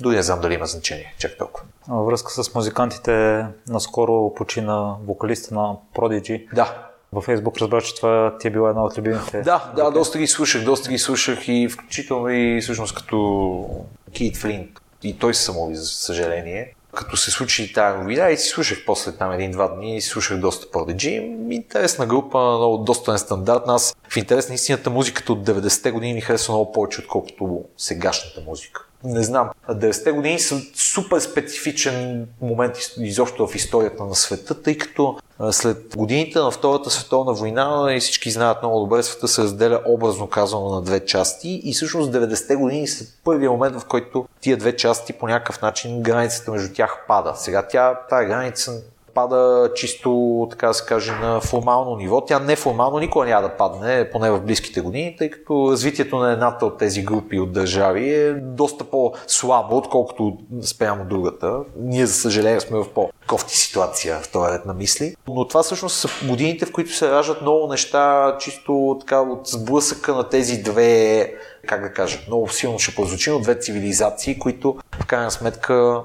[0.00, 1.66] Дори не знам дали има значение, чак толкова.
[1.88, 6.54] Във връзка с музикантите, наскоро почина вокалиста на Prodigy.
[6.54, 6.88] Да.
[7.12, 9.42] Във Фейсбук разбрах, че това ти е била една от любимите.
[9.42, 13.68] Да, да, доста ги слушах, доста ги слушах и включително и всъщност като
[14.12, 14.70] Кит Флинт.
[15.02, 16.74] И той се самови, за съжаление.
[16.94, 20.66] Като се случи тази новина и си слушах после там един-два дни и слушах доста
[20.66, 21.18] Prodigy.
[21.50, 23.74] Интересна група, много доста нестандартна.
[23.74, 28.40] Аз в интерес на истината музиката от 90-те години ми харесва много повече, отколкото сегашната
[28.46, 34.78] музика не знам, 90-те години са супер специфичен момент изобщо в историята на света, тъй
[34.78, 35.18] като
[35.50, 40.26] след годините на Втората световна война и всички знаят много добре, света се разделя образно
[40.26, 44.76] казано на две части и всъщност 90-те години са първият момент, в който тия две
[44.76, 47.32] части по някакъв начин границата между тях пада.
[47.36, 48.82] Сега тя, тази граница
[49.14, 52.20] пада чисто, така да се каже, на формално ниво.
[52.20, 56.66] Тя неформално никога няма да падне, поне в близките години, тъй като развитието на едната
[56.66, 61.58] от тези групи от държави е доста по-слабо, отколкото спрямо другата.
[61.76, 65.16] Ние, за съжаление, сме в по-кофти ситуация в този ред на мисли.
[65.28, 70.14] Но това всъщност са годините, в които се раждат много неща, чисто така от сблъсъка
[70.14, 71.34] на тези две
[71.66, 76.02] как да кажа, много силно ще прозвучи, но две цивилизации, които в крайна сметка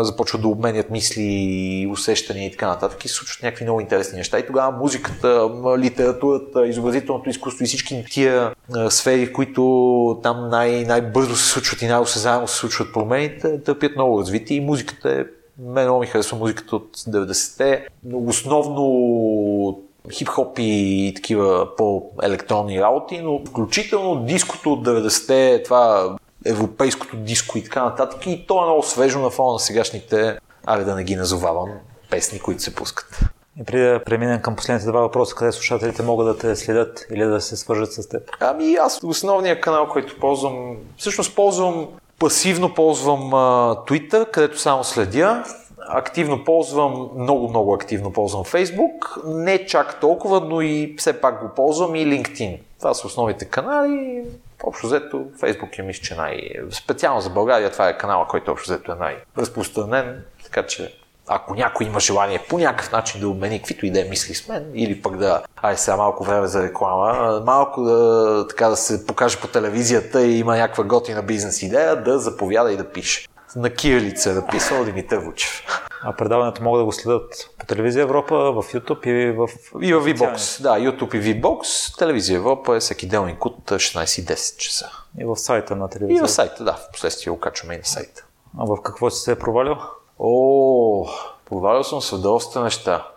[0.00, 4.38] започват да обменят мисли, усещания и така нататък и се случват някакви много интересни неща.
[4.38, 8.54] И тогава музиката, литературата, изобразителното изкуство и всички тия
[8.88, 14.56] сфери, които там най- най-бързо се случват и най-осезаемо се случват промените, търпят много развитие
[14.56, 15.24] и музиката е
[15.58, 17.86] мен много ми харесва музиката от 90-те.
[18.14, 27.64] Основно хип-хоп и такива по-електронни работи, но включително диското от 90-те, това европейското диско и
[27.64, 28.26] така нататък.
[28.26, 31.68] И то е много свежо на фона на сегашните, аре да не ги назовавам,
[32.10, 33.20] песни, които се пускат.
[33.60, 37.24] И преди да преминем към последните два въпроса, къде слушателите могат да те следят или
[37.24, 38.22] да се свържат с теб?
[38.40, 41.88] Ами аз основният канал, който ползвам, всъщност ползвам
[42.18, 45.44] пасивно ползвам uh, Twitter, където само следя
[45.88, 51.54] активно ползвам, много, много активно ползвам Facebook, не чак толкова, но и все пак го
[51.54, 52.58] ползвам и LinkedIn.
[52.78, 54.24] Това са основните канали.
[54.64, 56.40] Общо взето, Facebook е мисля, че най...
[56.70, 60.94] Специално за България това е канала, който общо взето е най-разпространен, така че
[61.26, 64.48] ако някой има желание по някакъв начин да обмени каквито и да е мисли с
[64.48, 69.06] мен, или пък да, ай сега малко време за реклама, малко да, така да се
[69.06, 73.28] покаже по телевизията и има някаква готина бизнес идея, да заповяда и да пише.
[73.56, 75.62] На кирилица е написал Димитър Вучев.
[76.04, 79.48] А предаването могат да го следят по телевизия Европа, в YouTube и в...
[79.80, 80.62] И в VBOX.
[80.62, 81.98] Да, YouTube и VBOX.
[81.98, 84.90] Телевизия Европа е всеки делник от 16.10 часа.
[85.18, 86.20] И в сайта на телевизия.
[86.20, 86.72] И в сайта, да.
[86.72, 88.24] В последствие го качваме и на сайта.
[88.58, 89.76] А в какво си се е провалил?
[90.18, 91.06] О,
[91.48, 93.08] провалял съм се доста неща.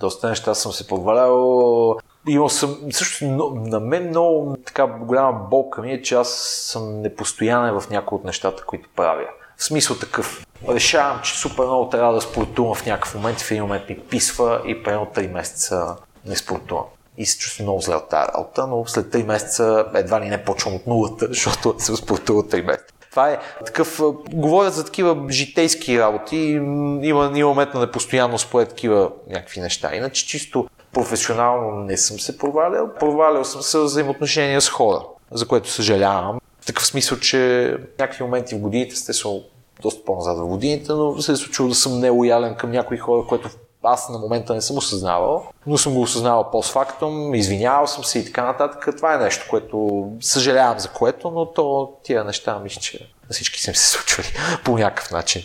[0.00, 1.96] Доста неща съм се провалял.
[2.28, 3.24] Имал съм, също
[3.54, 6.28] на мен много така голяма болка ми е, че аз
[6.72, 9.26] съм непостоянен в някои от нещата, които правя.
[9.56, 10.46] В смисъл такъв.
[10.68, 14.62] Решавам, че супер много трябва да спортувам в някакъв момент, в един момент ми писва
[14.66, 15.96] и примерно 3 месеца
[16.26, 16.84] не спортувам.
[17.18, 20.44] И се чувствам много зле от тази работа, но след 3 месеца едва ли не
[20.44, 22.94] почвам от нулата, защото съм спортувал 3 месеца.
[23.10, 24.00] Това е такъв,
[24.32, 29.94] говоря за такива житейски работи, има, има момент на непостоянност по такива някакви неща.
[29.94, 32.88] Иначе чисто професионално не съм се провалял.
[33.00, 36.38] Провалял съм се взаимоотношения с хора, за което съжалявам.
[36.66, 39.40] Такъв смисъл, че някакви моменти в годините, сте са
[39.82, 43.48] доста по-назад в годините, но се е случило да съм нелоялен към някои хора, което
[43.82, 48.24] аз на момента не съм осъзнавал, но съм го осъзнавал постфактум, извинявал съм се и
[48.24, 48.96] така нататък.
[48.96, 52.98] Това е нещо, което съжалявам за което, но то тия неща мисля, че
[53.28, 54.28] на всички са се случвали
[54.64, 55.42] по някакъв начин.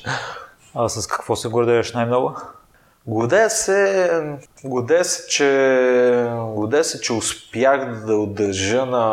[0.76, 2.36] А с какво се гордееш най-много?
[3.10, 4.12] Гордея се,
[4.64, 9.08] гордея се, че, гордея се, че успях да удържа на,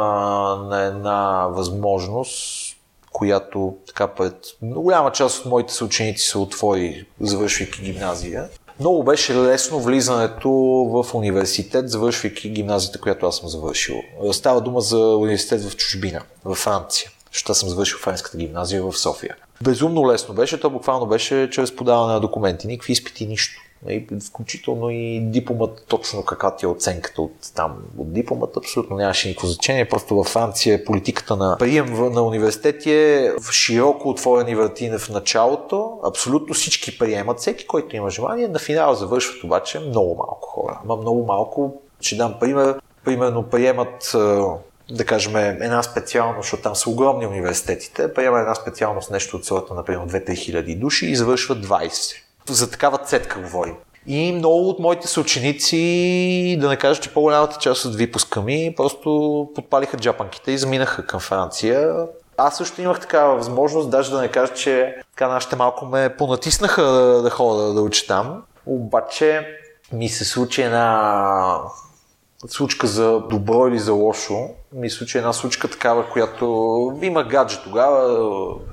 [0.70, 2.76] на една възможност,
[3.12, 8.48] която така пред голяма част от моите съученици се отвори, завършвайки гимназия.
[8.80, 10.50] Много беше лесно влизането
[10.92, 13.96] в университет, завършвайки гимназията, която аз съм завършил.
[14.32, 19.36] Става дума за университет в чужбина, във Франция, защото съм завършил френската гимназия в София.
[19.62, 23.62] Безумно лесно беше, то буквално беше чрез подаване на документи, никакви изпити, нищо.
[24.28, 29.46] Включително и дипломата, точно каква ти е оценката от там, от дипломата, абсолютно нямаше никакво
[29.46, 29.88] значение.
[29.88, 35.98] Просто във Франция политиката на прием на университети е в широко отворени вратини в началото.
[36.04, 38.48] Абсолютно всички приемат, всеки, който има желание.
[38.48, 40.80] На финала завършват обаче много малко хора.
[40.84, 41.80] Ама много малко.
[42.00, 42.80] Ще дам пример.
[43.04, 44.16] Примерно приемат
[44.90, 49.74] да кажем, една специалност, защото там са огромни университетите, приема една специалност нещо от сорта,
[49.74, 52.14] например, 2-3 хиляди души и завършват 20
[52.52, 53.74] за такава цетка говорим.
[54.06, 59.50] И много от моите съученици, да не кажа, че по-голямата част от випуска ми, просто
[59.54, 62.06] подпалиха джапанките и заминаха към Франция.
[62.36, 66.82] Аз също имах такава възможност, даже да не кажа, че така нашите малко ме понатиснаха
[66.82, 68.42] да, да ходя да, уча там.
[68.66, 69.46] Обаче
[69.92, 71.58] ми се случи една
[72.48, 74.48] случка за добро или за лошо.
[74.72, 78.18] Ми случи една случка такава, която има гадже тогава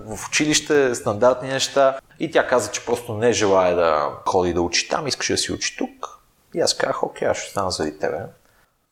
[0.06, 2.00] в училище, стандартни неща.
[2.20, 5.52] И тя каза, че просто не желая да ходи да учи там, искаше да си
[5.52, 6.20] учи тук.
[6.56, 8.20] И аз казах, окей, аз ще остана заради тебе.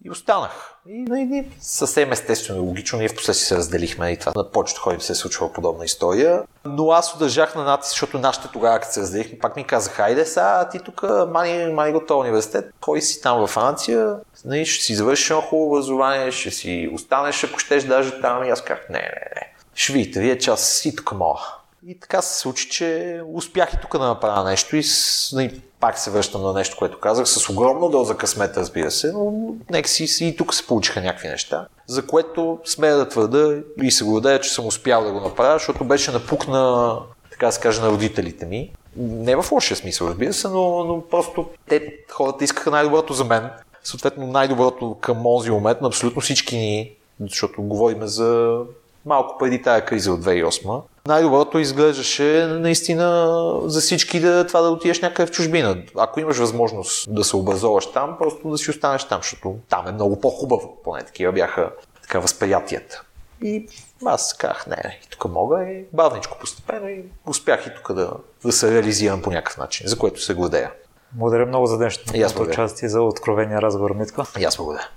[0.06, 0.71] И останах.
[0.88, 4.52] И, и, и съвсем естествено и логично, ние в последствие се разделихме и това на
[4.52, 6.44] повечето хора се е случва подобна история.
[6.66, 10.26] Но аз удържах на натиск, защото нашите тогава, като се разделихме, пак ми казах, хайде
[10.26, 14.16] сега, ти тук мани, мани го университет, кой си там във Франция,
[14.46, 18.44] нали, ще си завършиш едно хубаво образование, ще си останеш, ако щеш даже там.
[18.44, 19.54] И аз казах, не, не, не.
[19.76, 21.61] Ще видите, вие час си тук мога.
[21.88, 26.00] И така се случи, че успях и тук да направя нещо и, с, и пак
[26.00, 30.26] се връщам на нещо, което казах, с огромна доза късмет, разбира се, но нека си
[30.26, 34.54] и тук се получиха някакви неща, за което смея да твърда и се гордея, че
[34.54, 36.96] съм успял да го направя, защото беше напук на,
[37.32, 38.72] така да се каже, на родителите ми.
[38.98, 43.50] Не в лошия смисъл, разбира се, но, но просто те, хората искаха най-доброто за мен.
[43.84, 48.60] Съответно най-доброто към този момент на абсолютно всички ни, защото говорим за
[49.06, 55.02] малко преди тая криза от 2008, най-доброто изглеждаше наистина за всички да, това да отидеш
[55.02, 55.84] някъде в чужбина.
[55.98, 59.92] Ако имаш възможност да се образоваш там, просто да си останеш там, защото там е
[59.92, 60.78] много по-хубаво.
[60.84, 61.72] Поне такива бяха
[62.02, 63.04] така възприятията.
[63.44, 63.68] И
[64.06, 68.12] аз казах, не, не, и тук мога и бавничко постепенно и успях и тук да,
[68.46, 70.72] да се реализирам по някакъв начин, за което се гладея.
[71.12, 74.24] Благодаря много за днешното участие за откровения разговор, Митко.
[74.40, 74.88] И аз благодаря.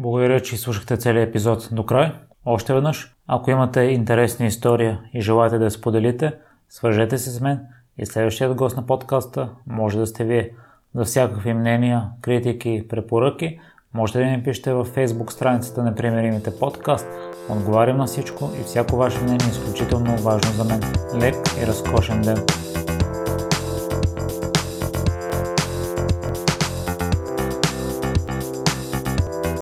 [0.00, 2.12] Благодаря, че слушахте целият епизод до край.
[2.48, 6.32] Още веднъж, ако имате интересна история и желаете да я споделите,
[6.68, 7.60] свържете се с мен
[7.98, 10.50] и следващият гост на подкаста може да сте вие.
[10.94, 13.60] За всякакви мнения, критики, препоръки,
[13.94, 17.06] можете да ни пишете във Facebook страницата на Примеримите подкаст.
[17.48, 20.80] Отговарям на всичко и всяко ваше мнение е изключително важно за мен.
[21.22, 22.36] Лек и разкошен ден!